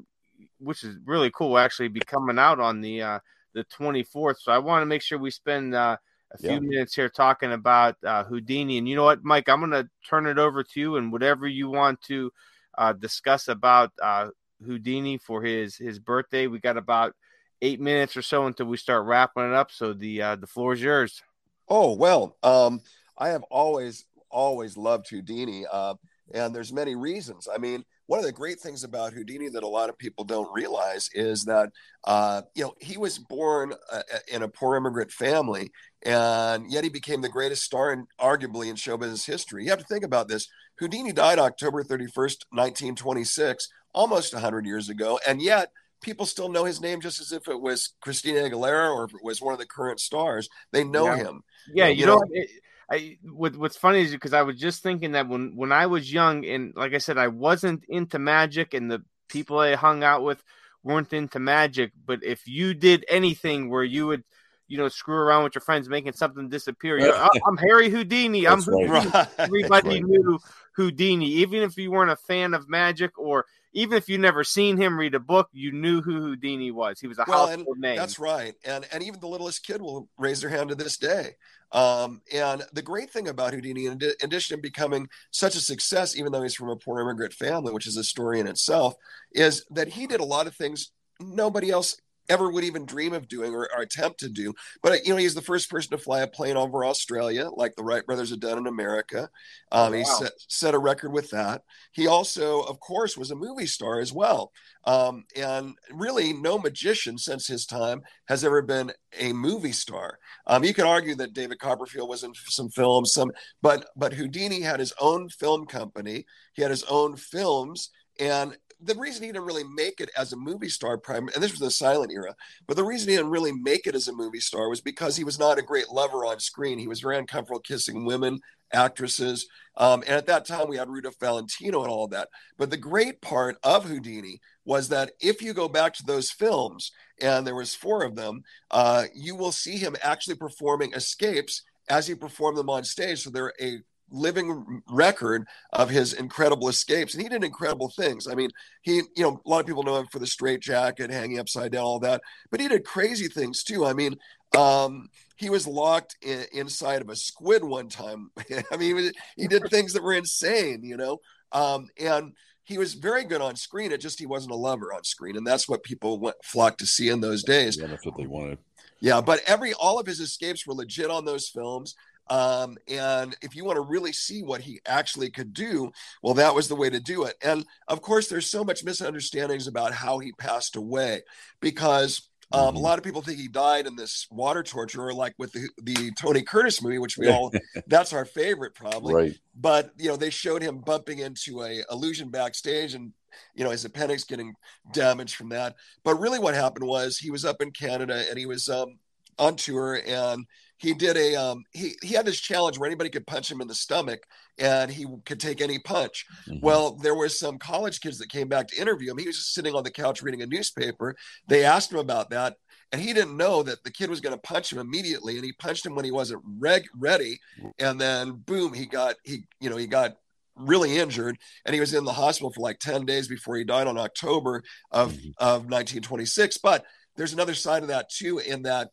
[0.64, 3.18] which is really cool, actually be coming out on the uh,
[3.54, 4.36] the 24th.
[4.40, 5.96] So I want to make sure we spend uh,
[6.32, 6.60] a few yeah.
[6.60, 8.78] minutes here talking about uh, Houdini.
[8.78, 11.46] And you know what, Mike, I'm going to turn it over to you and whatever
[11.46, 12.32] you want to
[12.76, 14.28] uh, discuss about uh,
[14.64, 16.46] Houdini for his his birthday.
[16.46, 17.14] We got about
[17.62, 19.70] eight minutes or so until we start wrapping it up.
[19.70, 21.22] So the uh, the floor is yours.
[21.68, 22.80] Oh well, um,
[23.16, 25.94] I have always always loved Houdini, uh,
[26.32, 27.48] and there's many reasons.
[27.52, 30.52] I mean, one of the great things about Houdini that a lot of people don't
[30.52, 31.70] realize is that
[32.04, 34.02] uh, you know he was born uh,
[34.32, 35.70] in a poor immigrant family,
[36.04, 39.64] and yet he became the greatest star, in, arguably in show business history.
[39.64, 40.48] You have to think about this.
[40.78, 45.70] Houdini died October 31st, 1926, almost 100 years ago, and yet
[46.02, 49.24] people still know his name just as if it was Christina Aguilera or if it
[49.24, 50.48] was one of the current stars.
[50.72, 51.16] They know yeah.
[51.16, 51.40] him.
[51.72, 52.50] Yeah, you, you know, know it,
[52.90, 56.12] I what what's funny is because I was just thinking that when when I was
[56.12, 60.22] young and like I said, I wasn't into magic, and the people I hung out
[60.22, 60.42] with
[60.82, 61.92] weren't into magic.
[62.04, 64.24] But if you did anything where you would
[64.66, 66.98] you know, screw around with your friends, making something disappear.
[66.98, 68.46] You're, oh, I'm Harry Houdini.
[68.46, 69.10] I'm Houdini.
[69.38, 70.02] Everybody right.
[70.02, 70.38] knew
[70.76, 74.76] Houdini, even if you weren't a fan of magic or even if you never seen
[74.76, 77.00] him read a book, you knew who Houdini was.
[77.00, 77.96] He was a well, household name.
[77.96, 81.32] That's right, and and even the littlest kid will raise their hand to this day.
[81.72, 86.30] Um, and the great thing about Houdini, in addition to becoming such a success, even
[86.30, 88.94] though he's from a poor immigrant family, which is a story in itself,
[89.32, 91.96] is that he did a lot of things nobody else
[92.28, 94.54] ever would even dream of doing or, or, attempt to do.
[94.82, 97.84] But you know, he's the first person to fly a plane over Australia, like the
[97.84, 99.28] Wright brothers had done in America.
[99.70, 99.98] Um, wow.
[99.98, 101.62] He set, set, a record with that.
[101.92, 104.52] He also, of course, was a movie star as well.
[104.84, 110.18] Um, and really, no magician since his time has ever been a movie star.
[110.46, 114.60] Um, you can argue that David Copperfield was in some films, some, but but Houdini
[114.60, 116.26] had his own film company.
[116.54, 120.36] He had his own films and the reason he didn't really make it as a
[120.36, 122.34] movie star, prime, and this was the silent era,
[122.66, 125.24] but the reason he didn't really make it as a movie star was because he
[125.24, 126.78] was not a great lover on screen.
[126.78, 128.40] He was very uncomfortable kissing women,
[128.72, 129.46] actresses,
[129.76, 132.28] um, and at that time we had Rudolph Valentino and all that.
[132.56, 136.92] But the great part of Houdini was that if you go back to those films,
[137.20, 142.06] and there was four of them, uh, you will see him actually performing escapes as
[142.06, 143.22] he performed them on stage.
[143.22, 143.80] So they're a
[144.14, 147.14] living record of his incredible escapes.
[147.14, 148.28] And he did incredible things.
[148.28, 148.50] I mean
[148.82, 151.72] he you know a lot of people know him for the straight jacket hanging upside
[151.72, 153.84] down all that but he did crazy things too.
[153.84, 154.16] I mean
[154.56, 158.30] um, he was locked in, inside of a squid one time.
[158.72, 161.18] I mean he, was, he did things that were insane you know?
[161.52, 162.32] Um, and
[162.64, 163.92] he was very good on screen.
[163.92, 165.36] It just he wasn't a lover on screen.
[165.36, 167.76] And that's what people went flocked to see in those days.
[167.76, 168.58] Yeah that's what they wanted.
[169.00, 171.94] Yeah but every all of his escapes were legit on those films
[172.28, 176.54] um, and if you want to really see what he actually could do, well, that
[176.54, 177.36] was the way to do it.
[177.42, 181.22] And of course, there's so much misunderstandings about how he passed away
[181.60, 182.78] because um, a mm-hmm.
[182.78, 186.12] lot of people think he died in this water torture, or like with the, the
[186.18, 187.52] Tony Curtis movie, which we all
[187.86, 189.14] that's our favorite probably.
[189.14, 189.34] Right.
[189.54, 193.12] But you know, they showed him bumping into a illusion backstage and
[193.54, 194.54] you know his appendix getting
[194.92, 195.74] damaged from that.
[196.04, 198.98] But really, what happened was he was up in Canada and he was um,
[199.38, 200.46] on tour and
[200.78, 203.68] he did a um, he he had this challenge where anybody could punch him in
[203.68, 204.26] the stomach
[204.58, 206.26] and he could take any punch.
[206.48, 206.64] Mm-hmm.
[206.64, 209.18] Well, there was some college kids that came back to interview him.
[209.18, 211.16] He was just sitting on the couch reading a newspaper.
[211.48, 212.56] They asked him about that,
[212.92, 215.52] and he didn't know that the kid was going to punch him immediately, and he
[215.52, 217.38] punched him when he wasn't reg- ready,
[217.78, 220.16] and then boom, he got he you know he got
[220.56, 223.88] really injured and he was in the hospital for like 10 days before he died
[223.88, 224.62] on october
[224.92, 225.30] of, mm-hmm.
[225.38, 226.84] of 1926 but
[227.16, 228.90] there's another side of that too in that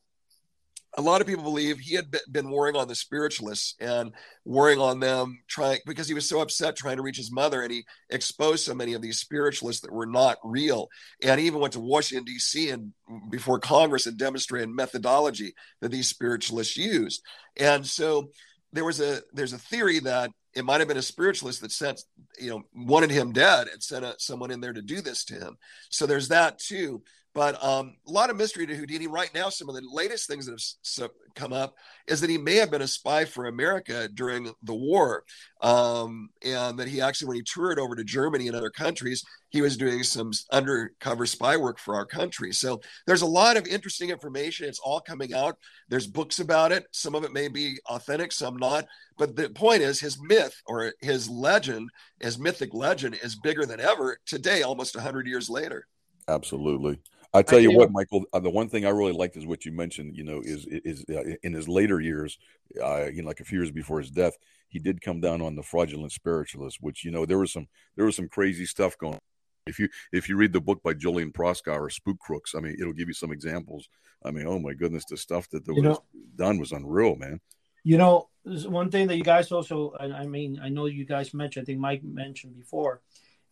[0.98, 4.12] a lot of people believe he had been warring on the spiritualists and
[4.44, 7.72] warring on them trying because he was so upset trying to reach his mother and
[7.72, 10.90] he exposed so many of these spiritualists that were not real.
[11.22, 12.92] And he even went to washington d.c and
[13.30, 17.22] before congress and demonstrated methodology that these spiritualists used.
[17.58, 18.30] And so
[18.74, 22.02] there was a there's a theory that it might have been a spiritualist that sent
[22.38, 25.36] you know wanted him dead and sent a, someone in there to do this to
[25.36, 25.58] him.
[25.90, 27.02] So there's that too
[27.34, 29.48] But um, a lot of mystery to Houdini right now.
[29.50, 31.76] Some of the latest things that have come up
[32.08, 35.24] is that he may have been a spy for America during the war,
[35.62, 39.62] um, and that he actually, when he toured over to Germany and other countries, he
[39.62, 42.52] was doing some undercover spy work for our country.
[42.52, 44.68] So there's a lot of interesting information.
[44.68, 45.58] It's all coming out.
[45.88, 46.86] There's books about it.
[46.92, 48.86] Some of it may be authentic, some not.
[49.18, 53.80] But the point is, his myth or his legend, his mythic legend, is bigger than
[53.80, 55.88] ever today, almost 100 years later.
[56.28, 57.00] Absolutely.
[57.34, 58.26] I tell I you what, Michael.
[58.34, 60.18] Uh, the one thing I really liked is what you mentioned.
[60.18, 62.38] You know, is is uh, in his later years,
[62.84, 65.56] uh, you know, like a few years before his death, he did come down on
[65.56, 69.20] the fraudulent spiritualist, which you know there was some there was some crazy stuff going.
[69.66, 72.94] If you if you read the book by Julian Proskauer, Spook Crooks, I mean, it'll
[72.94, 73.88] give you some examples.
[74.24, 76.04] I mean, oh my goodness, the stuff that, that was know,
[76.36, 77.40] done was unreal, man.
[77.84, 81.64] You know, one thing that you guys also, I mean, I know you guys mentioned,
[81.64, 83.02] I think Mike mentioned before,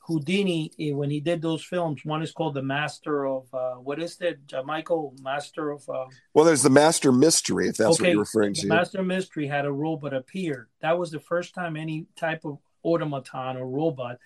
[0.09, 2.03] Houdini eh, when he did those films.
[2.03, 5.13] One is called the Master of uh, what is it, uh, Michael?
[5.21, 5.87] Master of.
[5.87, 8.67] Uh, well, there's the Master Mystery, if that's okay, what you're referring the to.
[8.67, 10.67] Master Mystery had a robot appear.
[10.81, 14.17] That was the first time any type of automaton or robot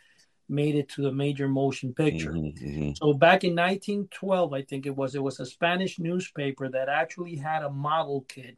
[0.48, 2.32] made it to the major motion picture.
[2.32, 2.92] Mm-hmm, mm-hmm.
[2.96, 7.36] So back in 1912, I think it was, it was a Spanish newspaper that actually
[7.36, 8.58] had a model kit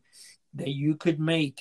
[0.54, 1.60] that you could make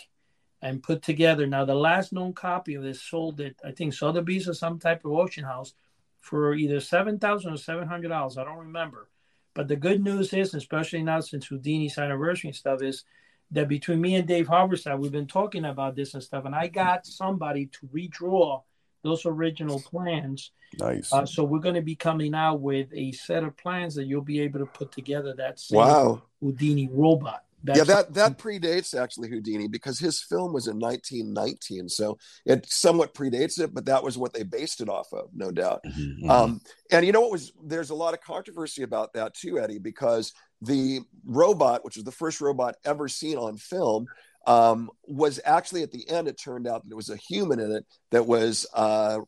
[0.64, 1.46] and put together.
[1.46, 5.04] Now, the last known copy of this sold at, I think, Sotheby's or some type
[5.04, 5.74] of auction house
[6.20, 8.38] for either seven thousand or seven hundred dollars.
[8.38, 9.10] I don't remember.
[9.52, 13.04] But the good news is, especially now since Houdini's anniversary and stuff, is
[13.50, 16.66] that between me and Dave Harborside, we've been talking about this and stuff, and I
[16.68, 18.62] got somebody to redraw
[19.02, 20.50] those original plans.
[20.80, 21.12] Nice.
[21.12, 24.22] Uh, so we're going to be coming out with a set of plans that you'll
[24.22, 26.22] be able to put together that same wow.
[26.40, 27.43] Houdini robot.
[27.64, 32.70] That's yeah, that that predates actually Houdini because his film was in 1919, so it
[32.70, 35.80] somewhat predates it, but that was what they based it off of, no doubt.
[35.86, 36.30] Mm-hmm, mm-hmm.
[36.30, 36.60] Um,
[36.90, 40.34] and you know what was there's a lot of controversy about that too, Eddie, because
[40.60, 44.08] the robot, which was the first robot ever seen on film,
[44.46, 46.28] um, was actually at the end.
[46.28, 49.20] It turned out that there was a human in it that was, uh,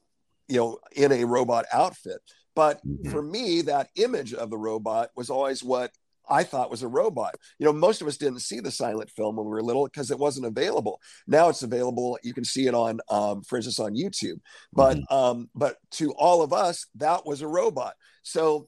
[0.49, 2.19] you know, in a robot outfit.
[2.55, 3.11] But mm-hmm.
[3.11, 5.91] for me, that image of the robot was always what
[6.29, 7.35] I thought was a robot.
[7.59, 10.11] You know, most of us didn't see the silent film when we were little because
[10.11, 11.01] it wasn't available.
[11.27, 12.19] Now it's available.
[12.23, 14.41] You can see it on, um, for instance, on YouTube.
[14.73, 15.15] But mm-hmm.
[15.15, 17.95] um, but to all of us, that was a robot.
[18.23, 18.67] So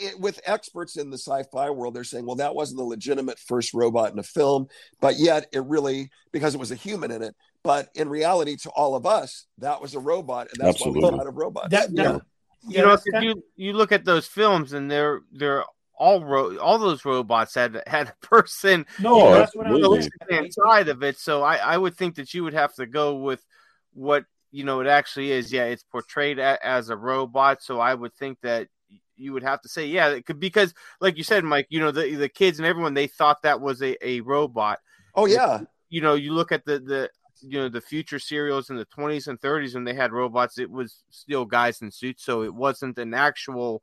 [0.00, 3.72] it, with experts in the sci-fi world, they're saying, well, that wasn't the legitimate first
[3.72, 4.66] robot in a film,
[5.00, 7.34] but yet it really because it was a human in it.
[7.64, 11.02] But in reality, to all of us, that was a robot, and that's Absolutely.
[11.02, 11.70] why we thought of robots.
[11.70, 12.18] That, that, yeah.
[12.66, 15.64] You know, if you you look at those films, and they're they're
[15.98, 21.02] all ro- all those robots had had a person no, that's what I'm inside of
[21.02, 21.18] it.
[21.18, 23.44] So I, I would think that you would have to go with
[23.92, 25.52] what you know it actually is.
[25.52, 27.62] Yeah, it's portrayed a, as a robot.
[27.62, 28.68] So I would think that
[29.16, 31.90] you would have to say yeah, it could because like you said, Mike, you know
[31.90, 34.78] the the kids and everyone they thought that was a, a robot.
[35.14, 35.60] Oh yeah.
[35.90, 37.10] You know, you look at the the
[37.42, 40.68] you know the future serials in the 20s and 30s when they had robots it
[40.68, 43.80] was still guys in suits so it wasn't an actual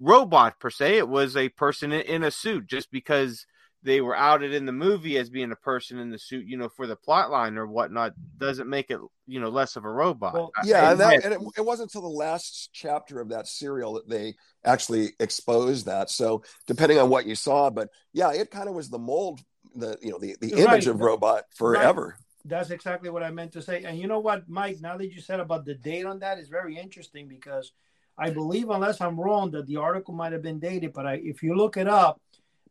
[0.00, 0.98] robot per se.
[0.98, 3.46] It was a person in a suit just because
[3.84, 6.70] they were outed in the movie as being a person in the suit, you know,
[6.70, 10.32] for the plot line or whatnot, doesn't make it, you know, less of a robot.
[10.32, 13.92] Well, yeah, and, that, and it, it, wasn't until the last chapter of that serial
[13.94, 16.08] that they actually exposed that.
[16.08, 19.40] So depending on what you saw, but yeah, it kind of was the mold,
[19.76, 22.16] the you know, the, the image of robot forever.
[22.16, 22.20] Right.
[22.46, 23.84] That's exactly what I meant to say.
[23.84, 24.78] And you know what, Mike?
[24.80, 27.72] Now that you said about the date on that is very interesting because
[28.16, 31.42] I believe, unless I'm wrong, that the article might have been dated, but I, if
[31.42, 32.20] you look it up,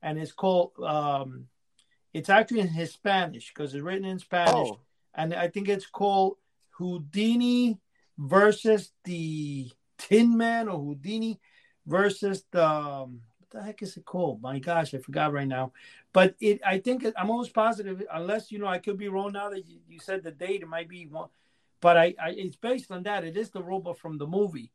[0.01, 1.47] and it's called, um,
[2.13, 4.79] it's actually in Spanish because it's written in Spanish, oh.
[5.15, 6.37] and I think it's called
[6.71, 7.79] Houdini
[8.17, 11.39] versus the Tin Man or Houdini
[11.85, 14.41] versus the um, what the heck is it called?
[14.41, 15.71] My gosh, I forgot right now.
[16.11, 19.49] But it, I think I'm almost positive, unless you know, I could be wrong now
[19.49, 20.61] that you, you said the date.
[20.61, 21.29] It might be one,
[21.81, 23.23] but I, I, it's based on that.
[23.23, 24.71] It is the robot from the movie.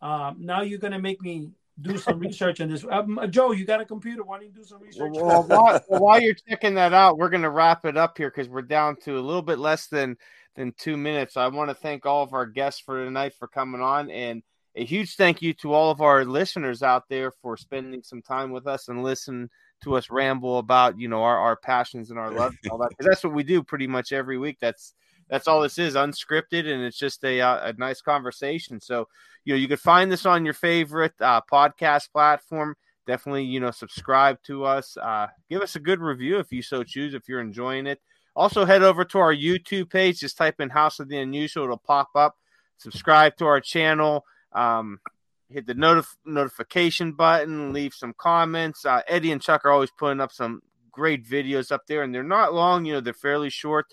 [0.00, 2.84] Um, now you're going to make me do some research on this.
[2.90, 4.24] Um, Joe, you got a computer?
[4.24, 5.12] Why don't you do some research?
[5.12, 8.48] Well, while, while, you're checking that out, we're going to wrap it up here because
[8.48, 10.16] we're down to a little bit less than
[10.56, 11.36] than two minutes.
[11.36, 14.42] I want to thank all of our guests for tonight for coming on, and
[14.74, 18.50] a huge thank you to all of our listeners out there for spending some time
[18.50, 19.50] with us and listen
[19.82, 22.90] to us ramble about you know our, our passions and our love and all that.
[22.90, 24.58] Because that's what we do pretty much every week.
[24.60, 24.94] That's
[25.28, 28.80] that's all this is unscripted and it's just a, uh, a nice conversation.
[28.80, 29.08] So
[29.44, 32.76] you know you could find this on your favorite uh, podcast platform.
[33.06, 34.96] Definitely you know subscribe to us.
[34.96, 38.00] Uh, give us a good review if you so choose if you're enjoying it.
[38.36, 40.20] Also head over to our youtube page.
[40.20, 41.64] Just type in house of the unusual.
[41.64, 42.36] It'll pop up.
[42.76, 44.24] Subscribe to our channel.
[44.52, 45.00] Um,
[45.50, 48.84] hit the notif- notification button, leave some comments.
[48.84, 50.62] Uh, Eddie and Chuck are always putting up some
[50.92, 52.84] great videos up there, and they're not long.
[52.84, 53.86] You know, they're fairly short,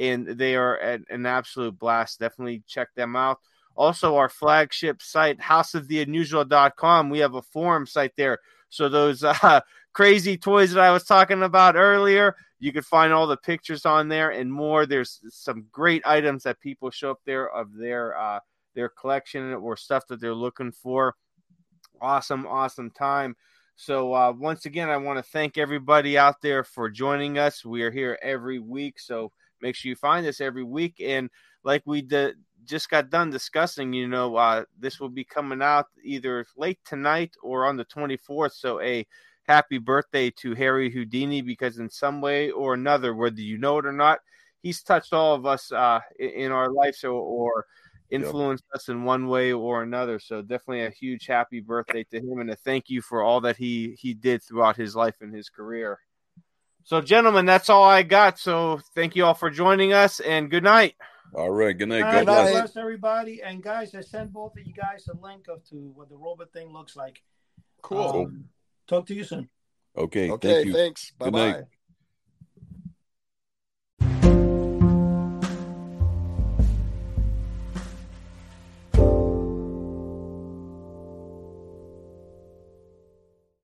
[0.00, 2.18] and they are an, absolute blast.
[2.18, 3.38] Definitely check them out.
[3.76, 7.10] Also, our flagship site, houseoftheunusual.com.
[7.10, 8.38] We have a forum site there.
[8.70, 9.60] So those uh,
[9.92, 14.08] crazy toys that I was talking about earlier, you can find all the pictures on
[14.08, 14.86] there and more.
[14.86, 18.40] There's some great items that people show up there of their uh,
[18.74, 21.14] their collection or stuff that they're looking for.
[22.00, 23.36] Awesome, awesome time.
[23.76, 27.64] So uh, once again, I want to thank everybody out there for joining us.
[27.64, 31.00] We are here every week, so make sure you find us every week.
[31.04, 31.30] And
[31.62, 35.86] like we did, just got done discussing, you know, uh, this will be coming out
[36.04, 38.52] either late tonight or on the 24th.
[38.52, 39.06] So a
[39.46, 43.86] happy birthday to Harry Houdini because in some way or another, whether you know it
[43.86, 44.20] or not,
[44.62, 47.66] he's touched all of us uh, in our lives or, or
[48.10, 48.76] influenced yep.
[48.76, 50.18] us in one way or another.
[50.18, 53.56] So definitely a huge happy birthday to him and a thank you for all that
[53.56, 55.98] he he did throughout his life and his career.
[56.84, 58.38] So gentlemen, that's all I got.
[58.38, 60.94] So thank you all for joining us and good night.
[61.34, 62.00] All right, good night.
[62.00, 62.50] God bless.
[62.50, 63.42] bless everybody.
[63.42, 66.52] And guys, I sent both of you guys a link of to what the robot
[66.52, 67.22] thing looks like.
[67.82, 68.26] Cool.
[68.26, 68.44] Um,
[68.88, 69.48] talk to you soon.
[69.96, 70.30] Okay.
[70.30, 70.62] Okay.
[70.64, 71.12] Thank thanks.
[71.18, 71.62] Bye bye.